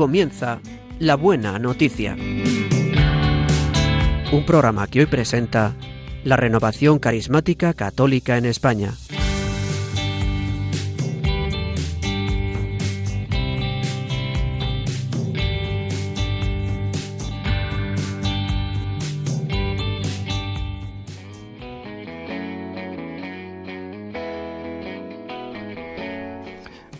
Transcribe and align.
comienza 0.00 0.60
La 0.98 1.14
Buena 1.14 1.58
Noticia. 1.58 2.16
Un 4.32 4.46
programa 4.46 4.86
que 4.86 5.00
hoy 5.00 5.04
presenta 5.04 5.74
la 6.24 6.36
renovación 6.36 6.98
carismática 6.98 7.74
católica 7.74 8.38
en 8.38 8.46
España. 8.46 8.94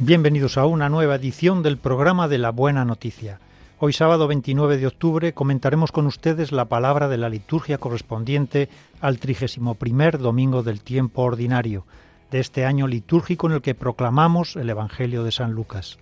Bienvenidos 0.02 0.56
a 0.56 0.64
una 0.64 0.88
nueva 0.88 1.16
edición 1.16 1.62
del 1.62 1.77
programa 1.77 2.27
de 2.27 2.38
la 2.38 2.52
Buena 2.52 2.86
Noticia. 2.86 3.38
Hoy 3.78 3.92
sábado 3.92 4.28
29 4.28 4.78
de 4.78 4.86
octubre 4.86 5.34
comentaremos 5.34 5.92
con 5.92 6.06
ustedes 6.06 6.52
la 6.52 6.64
palabra 6.64 7.07
de 7.07 7.18
la 7.18 7.29
liturgia 7.29 7.76
correspondiente 7.76 8.70
al 9.02 9.18
31 9.18 9.76
domingo 10.18 10.62
del 10.62 10.80
tiempo 10.80 11.20
ordinario 11.20 11.84
de 12.30 12.40
este 12.40 12.65
año 12.65 12.87
litúrgico 12.87 13.46
en 13.46 13.52
el 13.52 13.60
que 13.60 13.74
proclamamos 13.74 14.57
el 14.57 14.70
Evangelio 14.70 15.23
de 15.23 15.32
San 15.32 15.52
Lucas. 15.52 15.98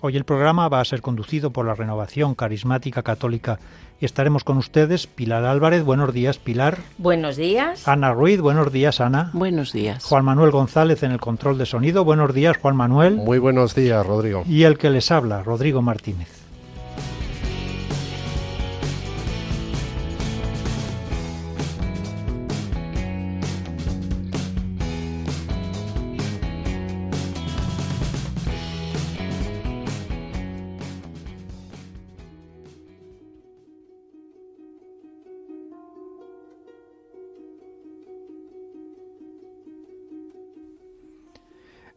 Hoy 0.00 0.16
el 0.16 0.24
programa 0.24 0.68
va 0.68 0.80
a 0.80 0.84
ser 0.84 1.02
conducido 1.02 1.50
por 1.50 1.66
la 1.66 1.74
Renovación 1.74 2.36
Carismática 2.36 3.02
Católica 3.02 3.58
y 4.04 4.06
estaremos 4.06 4.44
con 4.44 4.58
ustedes 4.58 5.06
Pilar 5.06 5.46
Álvarez. 5.46 5.82
Buenos 5.82 6.12
días, 6.12 6.36
Pilar. 6.36 6.76
Buenos 6.98 7.36
días. 7.38 7.88
Ana 7.88 8.12
Ruiz. 8.12 8.38
Buenos 8.38 8.70
días, 8.70 9.00
Ana. 9.00 9.30
Buenos 9.32 9.72
días. 9.72 10.04
Juan 10.04 10.26
Manuel 10.26 10.50
González 10.50 11.02
en 11.04 11.12
el 11.12 11.20
control 11.20 11.56
de 11.56 11.64
sonido. 11.64 12.04
Buenos 12.04 12.34
días, 12.34 12.58
Juan 12.58 12.76
Manuel. 12.76 13.16
Muy 13.16 13.38
buenos 13.38 13.74
días, 13.74 14.04
Rodrigo. 14.06 14.44
Y 14.46 14.64
el 14.64 14.76
que 14.76 14.90
les 14.90 15.10
habla, 15.10 15.42
Rodrigo 15.42 15.80
Martínez. 15.80 16.43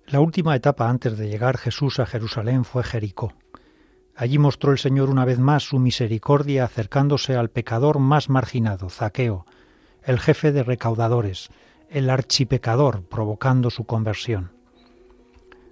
La 0.09 0.21
última 0.21 0.55
etapa 0.55 0.89
antes 0.89 1.17
de 1.17 1.27
llegar 1.27 1.57
Jesús 1.57 1.99
a 1.99 2.05
Jerusalén 2.05 2.63
fue 2.63 2.81
Jericó. 2.81 3.33
Allí 4.15 4.37
mostró 4.37 4.71
el 4.71 4.77
Señor 4.77 5.09
una 5.09 5.25
vez 5.25 5.37
más 5.37 5.63
su 5.63 5.79
misericordia 5.79 6.63
acercándose 6.63 7.35
al 7.35 7.49
pecador 7.49 7.99
más 7.99 8.29
marginado, 8.29 8.89
Zaqueo, 8.89 9.45
el 10.03 10.21
jefe 10.21 10.53
de 10.53 10.63
recaudadores, 10.63 11.49
el 11.89 12.09
archipecador, 12.09 13.03
provocando 13.03 13.69
su 13.69 13.83
conversión. 13.83 14.53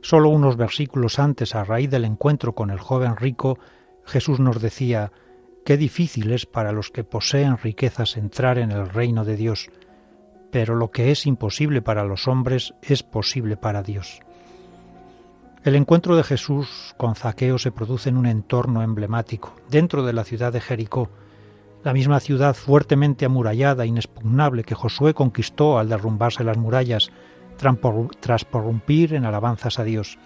Solo 0.01 0.27
unos 0.27 0.57
versículos 0.57 1.17
antes, 1.17 1.55
a 1.55 1.63
raíz 1.63 1.89
del 1.89 2.03
encuentro 2.03 2.53
con 2.55 2.71
el 2.71 2.79
joven 2.79 3.15
rico, 3.15 3.57
Jesús 4.03 4.41
nos 4.41 4.61
decía, 4.61 5.13
qué 5.63 5.77
difícil 5.77 6.33
es 6.33 6.45
para 6.45 6.73
los 6.73 6.91
que 6.91 7.05
poseen 7.05 7.57
riquezas 7.57 8.17
entrar 8.17 8.57
en 8.57 8.71
el 8.71 8.89
reino 8.89 9.23
de 9.23 9.37
Dios, 9.37 9.69
pero 10.51 10.75
lo 10.75 10.91
que 10.91 11.11
es 11.11 11.25
imposible 11.25 11.81
para 11.81 12.03
los 12.03 12.27
hombres 12.27 12.73
es 12.81 13.01
posible 13.01 13.55
para 13.55 13.81
Dios. 13.81 14.24
El 15.65 15.73
encuentro 15.73 16.15
de 16.15 16.23
Jesús 16.23 16.93
con 16.95 17.15
Zaqueo 17.15 17.57
se 17.57 17.71
produce 17.71 18.09
en 18.09 18.17
un 18.17 18.27
entorno 18.27 18.83
emblemático, 18.83 19.55
dentro 19.67 20.05
de 20.05 20.13
la 20.13 20.23
ciudad 20.23 20.53
de 20.53 20.61
Jericó, 20.61 21.09
la 21.83 21.91
misma 21.91 22.19
ciudad 22.19 22.53
fuertemente 22.53 23.25
amurallada, 23.25 23.87
inexpugnable, 23.87 24.63
que 24.63 24.75
Josué 24.75 25.15
conquistó 25.15 25.79
al 25.79 25.89
derrumbarse 25.89 26.43
las 26.43 26.57
murallas 26.57 27.09
tras 28.19 28.45
porrumpir 28.45 29.15
en 29.15 29.25
alabanzas 29.25 29.79
a 29.79 29.83
Dios. 29.83 30.19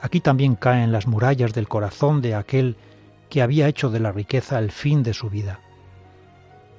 Aquí 0.00 0.18
también 0.18 0.56
caen 0.56 0.90
las 0.90 1.06
murallas 1.06 1.54
del 1.54 1.68
corazón 1.68 2.20
de 2.20 2.34
aquel 2.34 2.76
que 3.30 3.42
había 3.42 3.68
hecho 3.68 3.90
de 3.90 4.00
la 4.00 4.10
riqueza 4.10 4.58
el 4.58 4.72
fin 4.72 5.04
de 5.04 5.14
su 5.14 5.30
vida. 5.30 5.60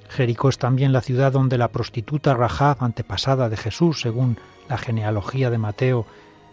Jericó 0.10 0.50
es 0.50 0.58
también 0.58 0.92
la 0.92 1.00
ciudad 1.00 1.32
donde 1.32 1.58
la 1.58 1.70
prostituta 1.70 2.34
Rahab, 2.34 2.84
antepasada 2.84 3.48
de 3.48 3.56
Jesús, 3.56 4.02
según 4.02 4.38
la 4.68 4.78
genealogía 4.78 5.50
de 5.50 5.60
Mateo, 5.60 6.06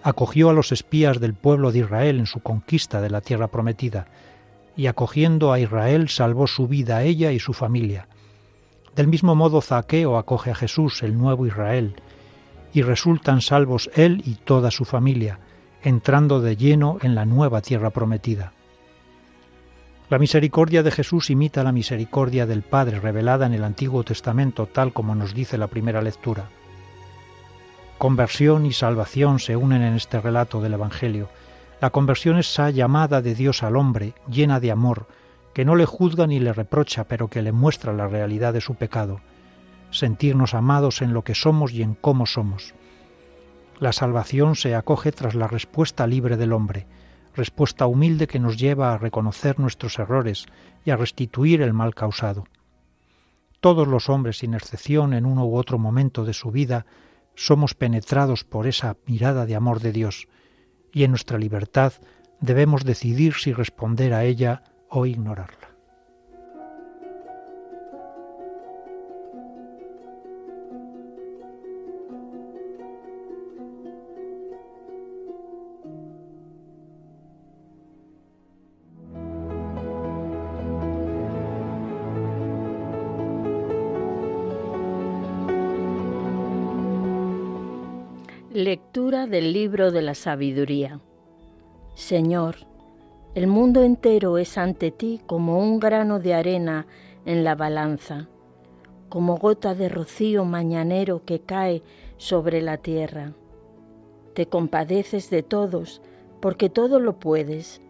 acogió 0.06 0.50
a 0.50 0.53
los 0.53 0.71
espías 0.71 1.19
del 1.19 1.34
pueblo 1.34 1.72
de 1.72 1.81
Israel 1.81 2.21
en 2.21 2.27
su 2.27 2.39
conquista 2.39 3.00
de 3.00 3.11
la 3.11 3.21
tierra 3.21 3.49
prometida, 3.49 4.06
y 4.77 4.87
acogiendo 4.87 5.53
a 5.53 5.59
Israel 5.59 6.09
salvó 6.09 6.47
su 6.47 6.69
vida 6.69 6.99
a 6.99 7.03
ella 7.03 7.33
y 7.33 7.41
su 7.41 7.53
familia. 7.53 8.06
Del 8.95 9.09
mismo 9.09 9.34
modo 9.34 9.61
Zaqueo 9.61 10.16
acoge 10.16 10.53
a 10.53 10.55
Jesús, 10.55 11.03
el 11.03 11.19
nuevo 11.19 11.45
Israel, 11.45 11.97
y 12.72 12.83
resultan 12.83 13.41
salvos 13.41 13.91
él 13.97 14.22
y 14.25 14.34
toda 14.34 14.71
su 14.71 14.84
familia, 14.84 15.41
entrando 15.83 16.41
de 16.41 16.56
lleno 16.56 16.99
en 17.03 17.16
la 17.16 17.25
nueva 17.25 17.61
tierra 17.61 17.91
prometida. 17.91 18.53
La 20.09 20.21
misericordia 20.21 20.84
de 20.84 20.93
Jesús 20.93 21.31
imita 21.31 21.65
la 21.65 21.72
misericordia 21.72 22.47
del 22.47 22.62
Padre 22.62 23.00
revelada 23.00 23.47
en 23.47 23.55
el 23.55 23.65
Antiguo 23.65 24.05
Testamento, 24.05 24.66
tal 24.66 24.93
como 24.93 25.16
nos 25.16 25.34
dice 25.34 25.59
la 25.59 25.66
primera 25.66 26.00
lectura. 26.00 26.49
Conversión 27.99 28.67
y 28.67 28.73
salvación 28.73 29.39
se 29.39 29.57
unen 29.57 29.83
en 29.83 29.95
este 29.95 30.21
relato 30.21 30.61
del 30.61 30.75
Evangelio. 30.75 31.31
La 31.81 31.89
conversión 31.89 32.37
es 32.37 32.51
esa 32.51 32.69
llamada 32.69 33.23
de 33.23 33.34
Dios 33.34 33.62
al 33.62 33.75
hombre, 33.75 34.12
llena 34.31 34.61
de 34.61 34.71
amor, 34.71 35.07
que 35.55 35.65
no 35.65 35.77
le 35.77 35.87
juzga 35.87 36.27
ni 36.27 36.39
le 36.39 36.53
reprocha, 36.53 37.05
pero 37.05 37.29
que 37.29 37.41
le 37.41 37.53
muestra 37.53 37.95
la 37.95 38.07
realidad 38.07 38.53
de 38.53 38.61
su 38.61 38.75
pecado, 38.75 39.21
sentirnos 39.91 40.53
amados 40.53 41.01
en 41.01 41.15
lo 41.15 41.25
que 41.25 41.34
somos 41.34 41.73
y 41.73 41.83
en 41.83 41.95
cómo 41.95 42.27
somos. 42.27 42.75
La 43.81 43.93
salvación 43.93 44.57
se 44.57 44.75
acoge 44.75 45.11
tras 45.11 45.34
la 45.34 45.49
respuesta 45.49 46.07
libre 46.07 46.37
del 46.37 46.53
hombre, 46.53 46.87
respuesta 47.34 47.87
humilde 47.87 48.27
que 48.27 48.39
nos 48.39 48.59
lleva 48.59 48.93
a 48.93 48.99
reconocer 48.99 49.59
nuestros 49.59 49.99
errores 49.99 50.45
y 50.84 50.91
a 50.91 50.97
restituir 50.97 51.63
el 51.63 51.73
mal 51.73 51.95
causado. 51.95 52.45
Todos 53.61 53.89
los 53.89 54.11
hombres, 54.11 54.39
sin 54.39 54.53
excepción, 54.53 55.15
en 55.15 55.25
uno 55.25 55.47
u 55.47 55.57
otro 55.57 55.78
momento 55.78 56.27
de 56.27 56.34
su 56.34 56.51
vida, 56.51 56.84
somos 57.37 57.75
penetrados 57.75 58.43
por 58.43 58.67
esa 58.67 58.97
mirada 59.07 59.47
de 59.47 59.55
amor 59.55 59.81
de 59.81 59.93
Dios 59.93 60.27
y 60.93 61.05
en 61.05 61.11
nuestra 61.11 61.39
libertad 61.39 61.93
debemos 62.41 62.85
decidir 62.85 63.35
si 63.35 63.53
responder 63.53 64.13
a 64.13 64.25
ella 64.25 64.65
o 64.89 65.07
ignorarla. 65.07 65.66
Lectura 88.57 89.27
del 89.27 89.53
libro 89.53 89.91
de 89.93 90.01
la 90.01 90.15
sabiduría. 90.15 90.99
Señor, 91.95 92.57
el 93.35 93.49
mundo 93.49 93.83
entero 93.83 94.39
es 94.39 94.57
ante 94.57 94.91
ti 94.91 95.21
como 95.27 95.59
un 95.59 95.79
grano 95.79 96.21
de 96.21 96.33
arena 96.33 96.87
en 97.27 97.45
la 97.45 97.55
balanza, 97.55 98.29
como 99.11 99.37
gota 99.37 99.75
de 99.75 99.91
rocío 99.91 100.47
mañanero 100.47 101.23
que 101.27 101.41
cae 101.41 101.83
sobre 102.17 102.63
la 102.63 102.79
tierra. 102.79 103.35
Te 104.33 104.47
compadeces 104.47 105.29
de 105.29 105.43
todos, 105.43 106.01
porque 106.41 106.71
todo 106.71 106.99
lo 106.99 107.19
puedes. 107.19 107.83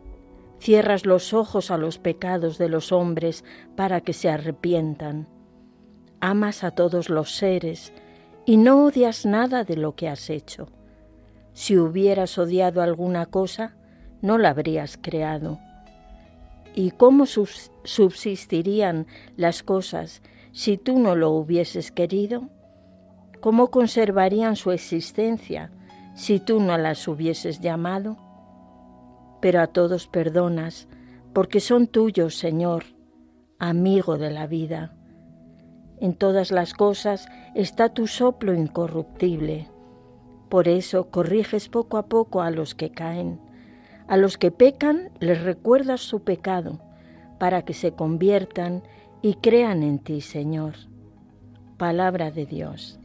Cierras 0.59 1.07
los 1.07 1.33
ojos 1.33 1.71
a 1.71 1.77
los 1.77 1.99
pecados 1.99 2.59
de 2.59 2.69
los 2.69 2.91
hombres 2.91 3.45
para 3.77 4.01
que 4.01 4.13
se 4.13 4.31
arrepientan. 4.31 5.29
Amas 6.19 6.65
a 6.65 6.73
todos 6.73 7.09
los 7.09 7.37
seres, 7.37 7.93
y 8.47 8.57
no 8.57 8.85
odias 8.85 9.27
nada 9.27 9.65
de 9.65 9.77
lo 9.77 9.97
que 9.97 10.09
has 10.09 10.31
hecho. 10.31 10.69
Si 11.53 11.77
hubieras 11.77 12.39
odiado 12.39 12.81
alguna 12.81 13.27
cosa, 13.27 13.75
no 14.23 14.39
la 14.39 14.51
habrías 14.51 14.97
creado. 14.97 15.59
¿Y 16.75 16.93
cómo 16.93 17.27
subsistirían 17.27 19.07
las 19.37 19.63
cosas 19.63 20.23
si 20.53 20.79
tú 20.79 20.99
no 20.99 21.17
lo 21.17 21.31
hubieses 21.33 21.91
querido? 21.91 22.49
¿Cómo 23.41 23.71
conservarían 23.71 24.57
su 24.57 24.71
existencia 24.71 25.73
si 26.15 26.39
tú 26.39 26.61
no 26.61 26.79
las 26.79 27.09
hubieses 27.09 27.61
llamado? 27.61 28.17
Pero 29.41 29.61
a 29.61 29.67
todos 29.67 30.07
perdonas, 30.07 30.89
porque 31.33 31.61
son 31.61 31.89
tuyos, 31.89 32.37
Señor, 32.37 32.85
amigo 33.59 34.19
de 34.19 34.31
la 34.31 34.47
vida. 34.47 34.96
En 36.01 36.15
todas 36.15 36.51
las 36.51 36.75
cosas 36.75 37.27
está 37.55 37.89
tu 37.89 38.07
soplo 38.07 38.55
incorruptible. 38.55 39.69
Por 40.49 40.69
eso 40.69 41.11
corriges 41.11 41.69
poco 41.69 41.97
a 41.97 42.07
poco 42.07 42.43
a 42.43 42.51
los 42.51 42.75
que 42.75 42.91
caen, 42.91 43.41
A 44.09 44.17
los 44.17 44.39
que 44.39 44.53
pecan 44.53 45.11
les 45.19 45.43
recuerdas 45.43 46.01
su 46.01 46.21
pecado, 46.21 46.79
para 47.41 47.63
que 47.63 47.75
se 47.75 47.93
conviertan 47.93 48.83
y 49.21 49.35
crean 49.35 49.83
en 49.83 49.99
ti, 49.99 50.21
Señor. 50.21 50.75
Palabra 51.77 52.31
de 52.31 52.47
Dios. 52.47 53.01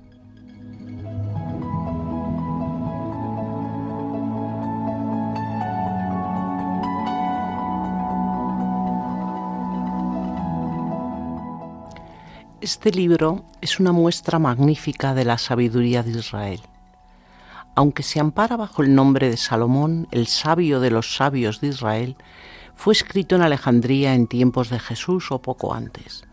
Este 12.61 12.91
libro 12.91 13.43
es 13.59 13.79
una 13.79 13.91
muestra 13.91 14.37
magnífica 14.37 15.15
de 15.15 15.25
la 15.25 15.39
sabiduría 15.39 16.03
de 16.03 16.11
Israel. 16.11 16.61
Aunque 17.75 18.03
se 18.03 18.19
ampara 18.19 18.55
bajo 18.55 18.83
el 18.83 18.93
nombre 18.93 19.31
de 19.31 19.37
Salomón, 19.37 20.07
el 20.11 20.27
sabio 20.27 20.79
de 20.79 20.91
los 20.91 21.15
sabios 21.15 21.59
de 21.59 21.69
Israel, 21.69 22.17
fue 22.75 22.93
escrito 22.93 23.35
en 23.35 23.41
Alejandría 23.41 24.13
en 24.13 24.27
tiempos 24.27 24.69
de 24.69 24.77
Jesús 24.77 25.31
o 25.31 25.41
poco 25.41 25.73
antes. 25.73 26.25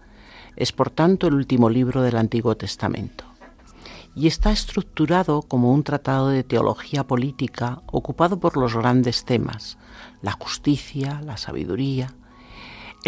Es 0.54 0.70
por 0.72 0.90
tanto 0.90 1.28
el 1.28 1.34
último 1.34 1.70
libro 1.70 2.02
del 2.02 2.18
Antiguo 2.18 2.58
Testamento. 2.58 3.24
Y 4.14 4.26
está 4.26 4.52
estructurado 4.52 5.40
como 5.40 5.72
un 5.72 5.82
tratado 5.82 6.28
de 6.28 6.44
teología 6.44 7.06
política 7.06 7.80
ocupado 7.86 8.38
por 8.38 8.58
los 8.58 8.76
grandes 8.76 9.24
temas, 9.24 9.78
la 10.20 10.32
justicia, 10.32 11.22
la 11.24 11.38
sabiduría, 11.38 12.12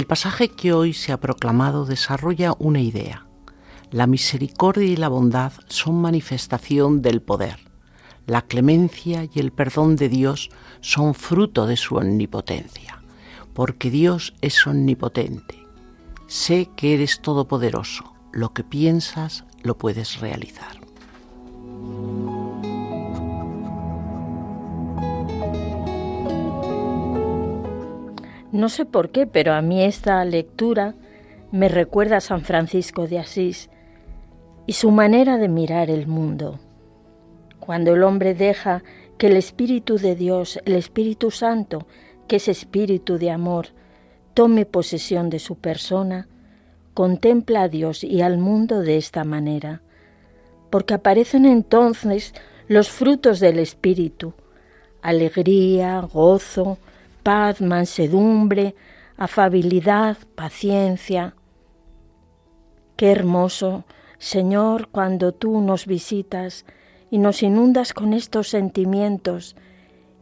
el 0.01 0.07
pasaje 0.07 0.49
que 0.49 0.73
hoy 0.73 0.95
se 0.95 1.13
ha 1.13 1.21
proclamado 1.21 1.85
desarrolla 1.85 2.55
una 2.59 2.81
idea. 2.81 3.27
La 3.91 4.07
misericordia 4.07 4.87
y 4.87 4.97
la 4.97 5.09
bondad 5.09 5.53
son 5.69 6.01
manifestación 6.01 7.03
del 7.03 7.21
poder. 7.21 7.59
La 8.27 8.41
clemencia 8.41 9.29
y 9.31 9.39
el 9.39 9.53
perdón 9.53 9.97
de 9.97 10.09
Dios 10.09 10.49
son 10.81 11.13
fruto 11.13 11.67
de 11.67 11.77
su 11.77 11.97
omnipotencia, 11.97 13.03
porque 13.53 13.91
Dios 13.91 14.33
es 14.41 14.67
omnipotente. 14.67 15.67
Sé 16.29 16.71
que 16.77 16.95
eres 16.95 17.21
todopoderoso, 17.21 18.15
lo 18.33 18.55
que 18.55 18.65
piensas 18.65 19.45
lo 19.63 19.77
puedes 19.77 20.19
realizar. 20.19 20.81
No 28.53 28.69
sé 28.69 28.85
por 28.85 29.11
qué, 29.11 29.27
pero 29.27 29.53
a 29.53 29.63
mí 29.63 29.83
esta 29.83 30.25
lectura 30.25 30.95
me 31.53 31.69
recuerda 31.69 32.17
a 32.17 32.21
San 32.21 32.43
Francisco 32.43 33.07
de 33.07 33.19
Asís 33.19 33.71
y 34.67 34.73
su 34.73 34.91
manera 34.91 35.37
de 35.37 35.49
mirar 35.49 35.91
el 35.91 36.07
mundo. 36.07 36.59
Cuando 37.61 37.95
el 37.95 38.03
hombre 38.03 38.35
deja 38.35 38.83
que 39.19 39.29
el 39.29 39.37
Espíritu 39.37 39.99
de 39.99 40.17
Dios, 40.17 40.59
el 40.65 40.75
Espíritu 40.75 41.31
Santo, 41.31 41.87
que 42.27 42.37
es 42.37 42.49
Espíritu 42.49 43.19
de 43.19 43.31
amor, 43.31 43.69
tome 44.35 44.67
posesión 44.67 45.31
de 45.31 45.39
su 45.39 45.57
persona, 45.57 46.29
contempla 46.95 47.63
a 47.63 47.69
Dios 47.69 48.03
y 48.03 48.23
al 48.23 48.39
mundo 48.39 48.81
de 48.81 48.97
esta 48.97 49.25
manera, 49.25 49.83
porque 50.71 50.95
aparecen 50.95 51.47
entonces 51.47 52.35
los 52.67 52.91
frutos 52.91 53.41
del 53.41 53.59
Espíritu, 53.59 54.35
alegría, 55.03 56.01
gozo, 56.01 56.79
paz, 57.23 57.61
mansedumbre, 57.61 58.75
afabilidad, 59.17 60.17
paciencia. 60.35 61.35
Qué 62.97 63.11
hermoso, 63.13 63.85
Señor, 64.19 64.89
cuando 64.89 65.33
tú 65.33 65.61
nos 65.61 65.87
visitas 65.87 66.65
y 67.11 67.19
nos 67.19 67.43
inundas 67.43 67.95
con 67.95 68.13
estos 68.13 68.49
sentimientos 68.49 69.57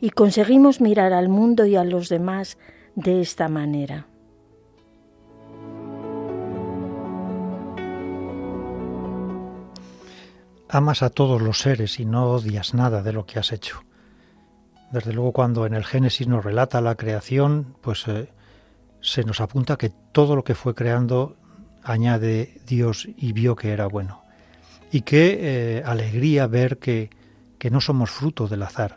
y 0.00 0.10
conseguimos 0.10 0.80
mirar 0.80 1.12
al 1.12 1.28
mundo 1.28 1.66
y 1.66 1.76
a 1.76 1.84
los 1.84 2.08
demás 2.08 2.58
de 2.94 3.20
esta 3.20 3.48
manera. 3.48 4.06
Amas 10.68 11.02
a 11.02 11.10
todos 11.10 11.40
los 11.40 11.60
seres 11.60 11.98
y 11.98 12.04
no 12.04 12.30
odias 12.30 12.74
nada 12.74 13.02
de 13.02 13.12
lo 13.12 13.24
que 13.24 13.38
has 13.38 13.52
hecho. 13.52 13.87
Desde 14.90 15.12
luego 15.12 15.32
cuando 15.32 15.66
en 15.66 15.74
el 15.74 15.84
Génesis 15.84 16.26
nos 16.26 16.44
relata 16.44 16.80
la 16.80 16.94
creación, 16.94 17.76
pues 17.82 18.08
eh, 18.08 18.32
se 19.00 19.22
nos 19.24 19.40
apunta 19.40 19.76
que 19.76 19.90
todo 20.12 20.34
lo 20.34 20.44
que 20.44 20.54
fue 20.54 20.74
creando 20.74 21.36
añade 21.82 22.60
Dios 22.66 23.06
y 23.16 23.32
vio 23.32 23.54
que 23.54 23.72
era 23.72 23.86
bueno. 23.86 24.22
Y 24.90 25.02
qué 25.02 25.38
eh, 25.40 25.82
alegría 25.84 26.46
ver 26.46 26.78
que, 26.78 27.10
que 27.58 27.70
no 27.70 27.80
somos 27.80 28.10
fruto 28.10 28.48
del 28.48 28.62
azar, 28.62 28.96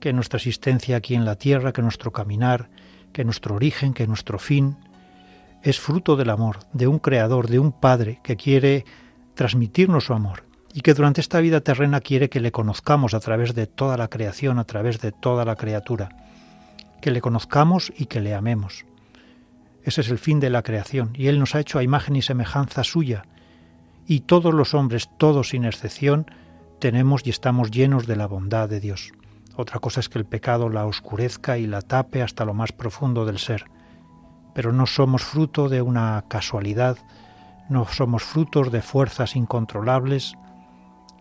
que 0.00 0.12
nuestra 0.12 0.38
existencia 0.38 0.96
aquí 0.96 1.14
en 1.14 1.24
la 1.24 1.36
tierra, 1.36 1.72
que 1.72 1.82
nuestro 1.82 2.10
caminar, 2.10 2.68
que 3.12 3.24
nuestro 3.24 3.54
origen, 3.54 3.94
que 3.94 4.08
nuestro 4.08 4.38
fin, 4.40 4.78
es 5.62 5.78
fruto 5.78 6.16
del 6.16 6.30
amor, 6.30 6.58
de 6.72 6.88
un 6.88 6.98
creador, 6.98 7.48
de 7.48 7.60
un 7.60 7.70
padre 7.70 8.20
que 8.24 8.36
quiere 8.36 8.84
transmitirnos 9.34 10.06
su 10.06 10.14
amor 10.14 10.49
y 10.72 10.82
que 10.82 10.94
durante 10.94 11.20
esta 11.20 11.40
vida 11.40 11.60
terrena 11.60 12.00
quiere 12.00 12.28
que 12.28 12.40
le 12.40 12.52
conozcamos 12.52 13.14
a 13.14 13.20
través 13.20 13.54
de 13.54 13.66
toda 13.66 13.96
la 13.96 14.08
creación, 14.08 14.58
a 14.58 14.64
través 14.64 15.00
de 15.00 15.12
toda 15.12 15.44
la 15.44 15.56
criatura, 15.56 16.10
que 17.00 17.10
le 17.10 17.20
conozcamos 17.20 17.92
y 17.96 18.06
que 18.06 18.20
le 18.20 18.34
amemos. 18.34 18.84
Ese 19.82 20.02
es 20.02 20.10
el 20.10 20.18
fin 20.18 20.40
de 20.40 20.50
la 20.50 20.62
creación, 20.62 21.10
y 21.14 21.28
Él 21.28 21.38
nos 21.38 21.54
ha 21.54 21.60
hecho 21.60 21.78
a 21.78 21.82
imagen 21.82 22.16
y 22.16 22.22
semejanza 22.22 22.84
suya, 22.84 23.24
y 24.06 24.20
todos 24.20 24.52
los 24.52 24.74
hombres, 24.74 25.08
todos 25.18 25.50
sin 25.50 25.64
excepción, 25.64 26.26
tenemos 26.78 27.26
y 27.26 27.30
estamos 27.30 27.70
llenos 27.70 28.06
de 28.06 28.16
la 28.16 28.26
bondad 28.26 28.68
de 28.68 28.80
Dios. 28.80 29.12
Otra 29.56 29.78
cosa 29.78 30.00
es 30.00 30.08
que 30.08 30.18
el 30.18 30.24
pecado 30.24 30.68
la 30.68 30.86
oscurezca 30.86 31.58
y 31.58 31.66
la 31.66 31.82
tape 31.82 32.22
hasta 32.22 32.44
lo 32.44 32.54
más 32.54 32.72
profundo 32.72 33.26
del 33.26 33.38
ser. 33.38 33.66
Pero 34.54 34.72
no 34.72 34.86
somos 34.86 35.22
fruto 35.22 35.68
de 35.68 35.82
una 35.82 36.24
casualidad, 36.28 36.96
no 37.68 37.86
somos 37.86 38.22
frutos 38.22 38.72
de 38.72 38.82
fuerzas 38.82 39.36
incontrolables, 39.36 40.34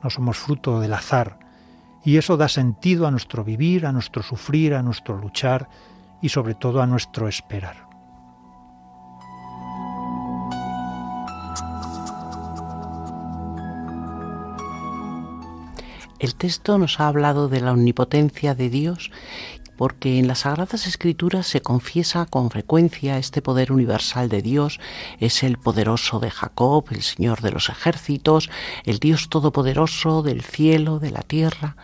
no 0.03 0.09
somos 0.09 0.37
fruto 0.37 0.79
del 0.79 0.93
azar, 0.93 1.39
y 2.03 2.17
eso 2.17 2.37
da 2.37 2.47
sentido 2.47 3.07
a 3.07 3.11
nuestro 3.11 3.43
vivir, 3.43 3.85
a 3.85 3.91
nuestro 3.91 4.23
sufrir, 4.23 4.73
a 4.73 4.83
nuestro 4.83 5.17
luchar 5.17 5.69
y 6.21 6.29
sobre 6.29 6.55
todo 6.55 6.81
a 6.81 6.87
nuestro 6.87 7.27
esperar. 7.27 7.89
El 16.19 16.35
texto 16.35 16.77
nos 16.77 16.99
ha 16.99 17.07
hablado 17.07 17.47
de 17.47 17.61
la 17.61 17.71
omnipotencia 17.71 18.53
de 18.53 18.69
Dios 18.69 19.09
porque 19.79 20.19
en 20.19 20.27
las 20.27 20.39
Sagradas 20.39 20.87
Escrituras 20.87 21.47
se 21.47 21.61
confiesa 21.61 22.25
con 22.25 22.49
frecuencia 22.49 23.17
este 23.17 23.41
poder 23.41 23.71
universal 23.71 24.27
de 24.27 24.41
Dios, 24.41 24.77
es 25.21 25.41
el 25.41 25.57
poderoso 25.57 26.19
de 26.19 26.29
Jacob, 26.29 26.83
el 26.91 27.01
Señor 27.01 27.39
de 27.39 27.51
los 27.51 27.69
ejércitos, 27.69 28.49
el 28.83 28.99
Dios 28.99 29.29
todopoderoso 29.29 30.21
del 30.21 30.41
cielo, 30.41 30.99
de 30.99 31.11
la 31.11 31.21
tierra. 31.21 31.77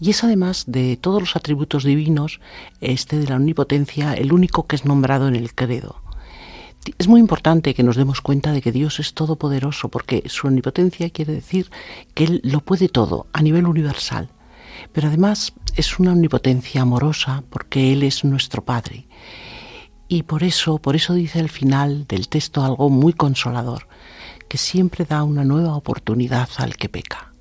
Y 0.00 0.10
es 0.10 0.22
además 0.22 0.62
de 0.68 0.96
todos 0.96 1.20
los 1.20 1.34
atributos 1.34 1.82
divinos, 1.82 2.38
este 2.80 3.18
de 3.18 3.26
la 3.26 3.34
omnipotencia, 3.34 4.14
el 4.14 4.32
único 4.32 4.68
que 4.68 4.76
es 4.76 4.84
nombrado 4.84 5.26
en 5.26 5.34
el 5.34 5.56
credo. 5.56 6.00
Es 6.98 7.08
muy 7.08 7.18
importante 7.18 7.74
que 7.74 7.82
nos 7.82 7.96
demos 7.96 8.20
cuenta 8.20 8.52
de 8.52 8.62
que 8.62 8.70
Dios 8.70 9.00
es 9.00 9.12
todopoderoso, 9.12 9.88
porque 9.88 10.22
su 10.26 10.46
omnipotencia 10.46 11.10
quiere 11.10 11.32
decir 11.32 11.68
que 12.14 12.22
Él 12.22 12.40
lo 12.44 12.60
puede 12.60 12.88
todo 12.88 13.26
a 13.32 13.42
nivel 13.42 13.66
universal 13.66 14.30
pero 14.92 15.08
además 15.08 15.52
es 15.78 16.00
una 16.00 16.12
omnipotencia 16.12 16.82
amorosa 16.82 17.44
porque 17.50 17.92
Él 17.92 18.02
es 18.02 18.24
nuestro 18.24 18.64
Padre. 18.64 19.06
Y 20.08 20.24
por 20.24 20.42
eso, 20.42 20.78
por 20.78 20.96
eso 20.96 21.14
dice 21.14 21.38
al 21.38 21.50
final 21.50 22.04
del 22.08 22.28
texto 22.28 22.64
algo 22.64 22.90
muy 22.90 23.12
consolador, 23.12 23.86
que 24.48 24.58
siempre 24.58 25.04
da 25.04 25.22
una 25.22 25.44
nueva 25.44 25.76
oportunidad 25.76 26.48
al 26.56 26.76
que 26.76 26.88
peca, 26.88 27.32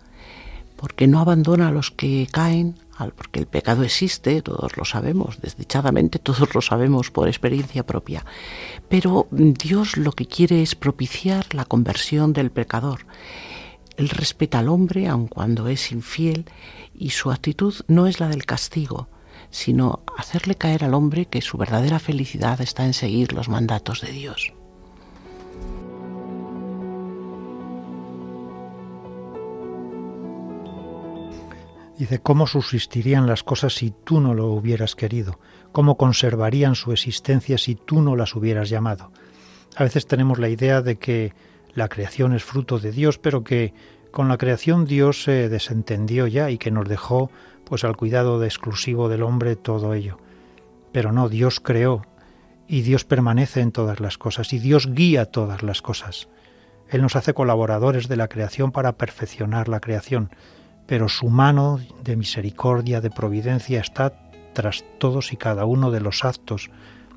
porque 0.75 1.07
no 1.07 1.19
abandona 1.19 1.69
a 1.69 1.71
los 1.71 1.89
que 1.89 2.27
caen, 2.31 2.75
porque 3.15 3.39
el 3.39 3.47
pecado 3.47 3.81
existe, 3.81 4.43
todos 4.43 4.77
lo 4.77 4.85
sabemos, 4.85 5.41
desdichadamente 5.41 6.19
todos 6.19 6.53
lo 6.53 6.61
sabemos 6.61 7.09
por 7.09 7.27
experiencia 7.27 7.87
propia, 7.87 8.23
pero 8.87 9.27
Dios 9.31 9.97
lo 9.97 10.11
que 10.11 10.27
quiere 10.27 10.61
es 10.61 10.75
propiciar 10.75 11.55
la 11.55 11.65
conversión 11.65 12.33
del 12.33 12.51
pecador. 12.51 12.99
Él 13.97 14.09
respeta 14.09 14.59
al 14.59 14.69
hombre 14.69 15.07
aun 15.07 15.27
cuando 15.27 15.67
es 15.67 15.91
infiel 15.91 16.45
y 16.93 17.09
su 17.09 17.31
actitud 17.31 17.73
no 17.87 18.05
es 18.05 18.19
la 18.19 18.29
del 18.29 18.45
castigo, 18.45 19.09
sino 19.49 20.03
hacerle 20.15 20.55
caer 20.55 20.83
al 20.83 20.93
hombre 20.93 21.25
que 21.25 21.41
su 21.41 21.57
verdadera 21.57 21.97
felicidad 21.97 22.61
está 22.61 22.85
en 22.85 22.93
seguir 22.93 23.33
los 23.33 23.49
mandatos 23.49 24.01
de 24.01 24.11
Dios. 24.11 24.53
Dice, 31.97 32.19
¿cómo 32.19 32.45
subsistirían 32.45 33.25
las 33.25 33.41
cosas 33.41 33.73
si 33.73 33.91
tú 34.03 34.21
no 34.21 34.35
lo 34.35 34.51
hubieras 34.51 34.95
querido? 34.95 35.39
¿Cómo 35.71 35.97
conservarían 35.97 36.75
su 36.75 36.91
existencia 36.91 37.57
si 37.57 37.73
tú 37.73 38.03
no 38.03 38.15
las 38.15 38.35
hubieras 38.35 38.69
llamado? 38.69 39.11
A 39.75 39.83
veces 39.83 40.05
tenemos 40.05 40.37
la 40.37 40.49
idea 40.49 40.83
de 40.83 40.97
que 40.97 41.33
la 41.77 41.89
creación 41.89 42.33
es 42.33 42.43
fruto 42.43 42.79
de 42.79 42.91
Dios, 42.91 43.19
pero 43.19 43.43
que 43.43 43.71
con 44.09 44.29
la 44.29 44.39
creación 44.39 44.85
Dios 44.85 45.21
se 45.21 45.47
desentendió 45.47 46.25
ya 46.25 46.49
y 46.49 46.57
que 46.57 46.71
nos 46.71 46.89
dejó 46.89 47.29
pues 47.65 47.83
al 47.83 47.95
cuidado 47.95 48.39
de 48.39 48.47
exclusivo 48.47 49.09
del 49.09 49.21
hombre 49.21 49.55
todo 49.55 49.93
ello. 49.93 50.17
Pero 50.91 51.11
no, 51.11 51.29
Dios 51.29 51.59
creó 51.59 52.01
y 52.67 52.81
Dios 52.81 53.05
permanece 53.05 53.61
en 53.61 53.71
todas 53.71 53.99
las 53.99 54.17
cosas 54.17 54.53
y 54.53 54.57
Dios 54.57 54.91
guía 54.91 55.27
todas 55.27 55.61
las 55.61 55.83
cosas. 55.83 56.29
Él 56.89 57.03
nos 57.03 57.15
hace 57.15 57.35
colaboradores 57.35 58.07
de 58.07 58.15
la 58.15 58.27
creación 58.27 58.71
para 58.71 58.97
perfeccionar 58.97 59.69
la 59.69 59.79
creación, 59.79 60.31
pero 60.87 61.09
su 61.09 61.29
mano 61.29 61.79
de 62.03 62.15
misericordia, 62.15 63.01
de 63.01 63.11
providencia 63.11 63.81
está 63.81 64.31
tras 64.53 64.83
todos 64.97 65.31
y 65.31 65.37
cada 65.37 65.65
uno 65.65 65.91
de 65.91 65.99
los 65.99 66.25
actos 66.25 66.71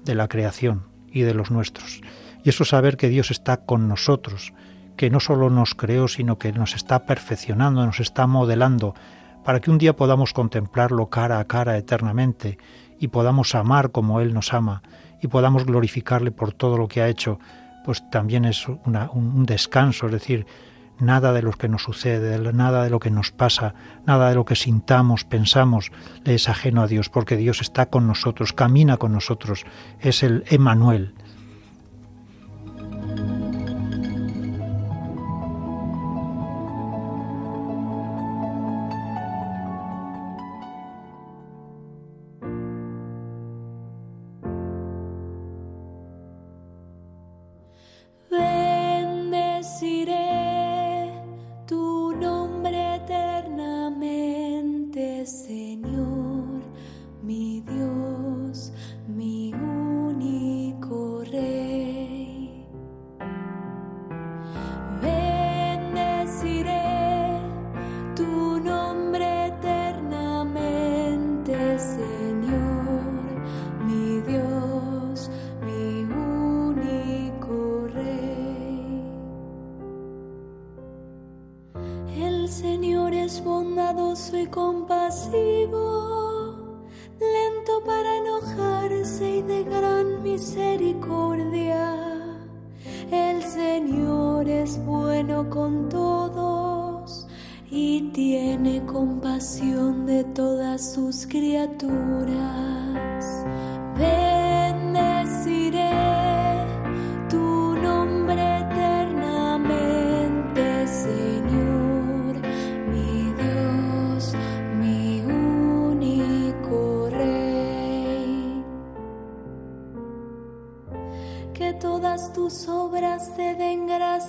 de 0.04 0.14
la 0.14 0.28
creación 0.28 0.82
y 1.10 1.22
de 1.22 1.32
los 1.32 1.50
nuestros. 1.50 2.02
Y 2.42 2.50
eso 2.50 2.64
saber 2.64 2.96
que 2.96 3.08
Dios 3.08 3.30
está 3.30 3.58
con 3.58 3.88
nosotros, 3.88 4.52
que 4.96 5.10
no 5.10 5.20
solo 5.20 5.50
nos 5.50 5.74
creó, 5.74 6.08
sino 6.08 6.38
que 6.38 6.52
nos 6.52 6.74
está 6.74 7.06
perfeccionando, 7.06 7.84
nos 7.84 8.00
está 8.00 8.26
modelando, 8.26 8.94
para 9.44 9.60
que 9.60 9.70
un 9.70 9.78
día 9.78 9.96
podamos 9.96 10.32
contemplarlo 10.32 11.08
cara 11.08 11.38
a 11.38 11.44
cara 11.44 11.76
eternamente 11.78 12.58
y 12.98 13.08
podamos 13.08 13.54
amar 13.54 13.90
como 13.90 14.20
Él 14.20 14.34
nos 14.34 14.52
ama 14.52 14.82
y 15.22 15.28
podamos 15.28 15.64
glorificarle 15.64 16.30
por 16.30 16.52
todo 16.52 16.76
lo 16.76 16.88
que 16.88 17.02
ha 17.02 17.08
hecho, 17.08 17.38
pues 17.84 18.08
también 18.10 18.44
es 18.44 18.66
un 18.68 19.46
descanso, 19.46 20.06
es 20.06 20.12
decir, 20.12 20.46
nada 21.00 21.32
de 21.32 21.42
lo 21.42 21.52
que 21.52 21.68
nos 21.68 21.82
sucede, 21.82 22.52
nada 22.52 22.84
de 22.84 22.90
lo 22.90 23.00
que 23.00 23.10
nos 23.10 23.32
pasa, 23.32 23.74
nada 24.06 24.28
de 24.28 24.34
lo 24.34 24.44
que 24.44 24.56
sintamos, 24.56 25.24
pensamos, 25.24 25.90
le 26.24 26.34
es 26.34 26.48
ajeno 26.48 26.82
a 26.82 26.86
Dios, 26.86 27.08
porque 27.08 27.36
Dios 27.36 27.60
está 27.60 27.86
con 27.86 28.06
nosotros, 28.06 28.52
camina 28.52 28.96
con 28.96 29.12
nosotros, 29.12 29.64
es 30.00 30.22
el 30.22 30.44
Emanuel, 30.48 31.14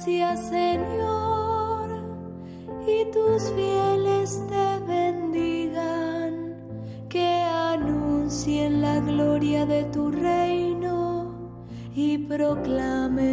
gracias 0.02 0.50
Señor 0.50 1.90
y 2.88 3.06
tus 3.12 3.52
fieles 3.52 4.44
te 4.48 4.80
bendigan, 4.88 6.56
que 7.08 7.44
anuncien 7.44 8.82
la 8.82 9.00
gloria 9.00 9.68
de 9.68 9.84
tu 9.86 10.10
reino 10.10 11.36
y 11.94 12.18
proclamen 12.18 13.31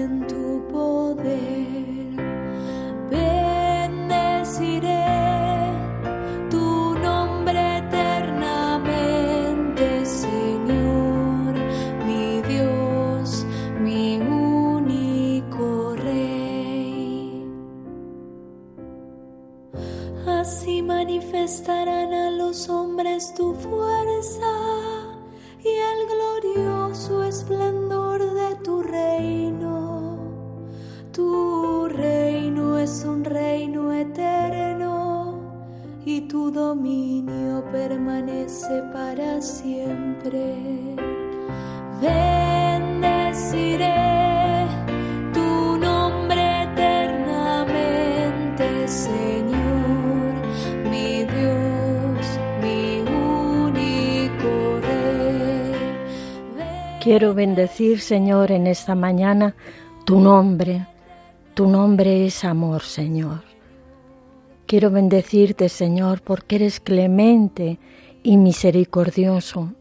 Quiero 57.18 57.34
bendecir, 57.34 57.98
Señor, 57.98 58.52
en 58.52 58.68
esta 58.68 58.94
mañana 58.94 59.56
tu 60.04 60.20
nombre. 60.20 60.87
Tu 61.54 61.66
nombre 61.66 62.25
es 62.25 62.44
amor, 62.44 62.82
Señor. 62.82 63.42
Quiero 64.66 64.92
bendecirte, 64.92 65.68
Señor, 65.68 66.22
porque 66.22 66.54
eres 66.54 66.78
clemente 66.78 67.80
y 68.22 68.37
misericordioso, 68.37 69.72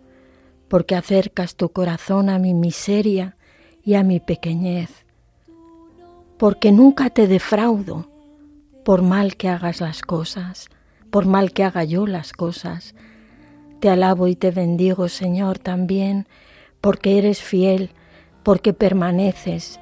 porque 0.67 0.96
acercas 0.96 1.56
tu 1.56 1.70
corazón 1.70 2.29
a 2.29 2.39
mi 2.39 2.56
miseria 2.56 3.38
y 3.84 3.94
a 3.94 4.01
mi 4.01 4.20
pequeñez, 4.20 5.06
porque 6.39 6.72
nunca 6.72 7.12
te 7.12 7.27
defraudo, 7.27 8.10
por 8.84 9.03
mal 9.03 9.36
que 9.36 9.48
hagas 9.48 9.79
las 9.79 10.01
cosas, 10.01 10.70
por 11.12 11.27
mal 11.27 11.51
que 11.51 11.63
haga 11.63 11.84
yo 11.84 12.08
las 12.08 12.34
cosas. 12.34 12.96
Te 13.79 13.91
alabo 13.91 14.27
y 14.27 14.36
te 14.36 14.50
bendigo, 14.50 15.08
Señor, 15.08 15.60
también 15.60 16.25
porque 16.81 17.17
eres 17.17 17.41
fiel, 17.41 17.91
porque 18.43 18.74
permaneces, 18.74 19.79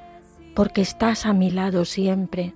porque 0.54 0.80
estás 0.80 1.26
a 1.26 1.32
mi 1.32 1.50
lado 1.50 1.84
siempre, 1.84 2.54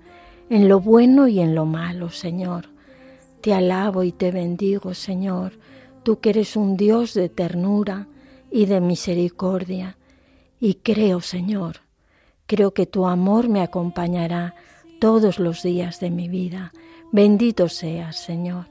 en 0.49 0.69
lo 0.69 0.81
bueno 0.81 1.29
y 1.29 1.41
en 1.41 1.55
lo 1.55 1.67
malo, 1.67 2.11
Señor. 2.11 2.69
Te 3.41 3.55
alabo 3.55 4.03
y 4.03 4.13
te 4.13 4.31
bendigo, 4.33 4.95
Señor, 4.95 5.53
tú 6.03 6.21
que 6.21 6.31
eres 6.31 6.57
un 6.57 6.77
Dios 6.77 7.15
de 7.15 7.29
ternura 7.29 8.09
y 8.51 8.67
de 8.67 8.81
misericordia. 8.81 9.97
Y 10.59 10.75
creo, 10.75 11.21
Señor, 11.21 11.83
creo 12.47 12.75
que 12.75 12.87
tu 12.87 13.07
amor 13.07 13.49
me 13.49 13.63
acompañará 13.63 14.55
todos 15.01 15.39
los 15.39 15.63
días 15.63 16.01
de 16.01 16.11
mi 16.11 16.29
vida. 16.29 16.73
Bendito 17.13 17.69
seas, 17.69 18.17
Señor. 18.17 18.67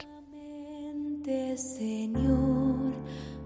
Señor, 1.55 2.93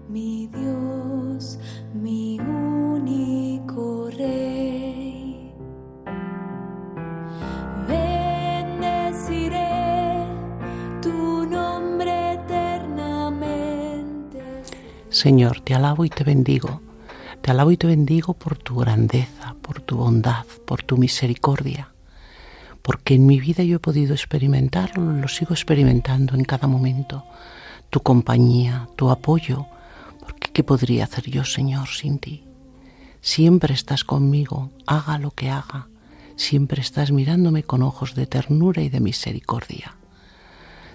mi 0.08 0.48
Dios, 0.48 1.58
mi 1.94 2.38
único 2.40 4.10
Rey. 4.10 5.52
Bendeciré 7.88 9.68
tu 11.00 11.46
nombre 11.46 12.34
eternamente. 12.34 14.42
Señor, 15.08 15.60
te 15.60 15.74
alabo 15.74 16.04
y 16.04 16.10
te 16.10 16.24
bendigo. 16.24 16.80
Te 17.40 17.50
alabo 17.50 17.70
y 17.72 17.76
te 17.76 17.86
bendigo 17.86 18.34
por 18.34 18.56
tu 18.56 18.76
grandeza, 18.76 19.54
por 19.60 19.80
tu 19.80 19.98
bondad, 19.98 20.44
por 20.64 20.82
tu 20.82 20.96
misericordia. 20.96 21.90
Porque 22.80 23.14
en 23.14 23.26
mi 23.26 23.38
vida 23.38 23.62
yo 23.64 23.76
he 23.76 23.80
podido 23.80 24.14
experimentarlo, 24.14 25.12
lo 25.12 25.28
sigo 25.28 25.52
experimentando 25.54 26.34
en 26.34 26.44
cada 26.44 26.68
momento. 26.68 27.24
Tu 27.90 28.00
compañía, 28.00 28.88
tu 28.96 29.10
apoyo, 29.10 29.66
¿qué 30.38 30.62
podría 30.64 31.04
hacer 31.04 31.30
yo, 31.30 31.44
Señor, 31.44 31.88
sin 31.88 32.18
ti? 32.18 32.44
Siempre 33.20 33.74
estás 33.74 34.04
conmigo, 34.04 34.70
haga 34.86 35.18
lo 35.18 35.30
que 35.30 35.50
haga. 35.50 35.88
Siempre 36.36 36.82
estás 36.82 37.10
mirándome 37.10 37.62
con 37.62 37.82
ojos 37.82 38.14
de 38.14 38.26
ternura 38.26 38.82
y 38.82 38.88
de 38.88 39.00
misericordia. 39.00 39.96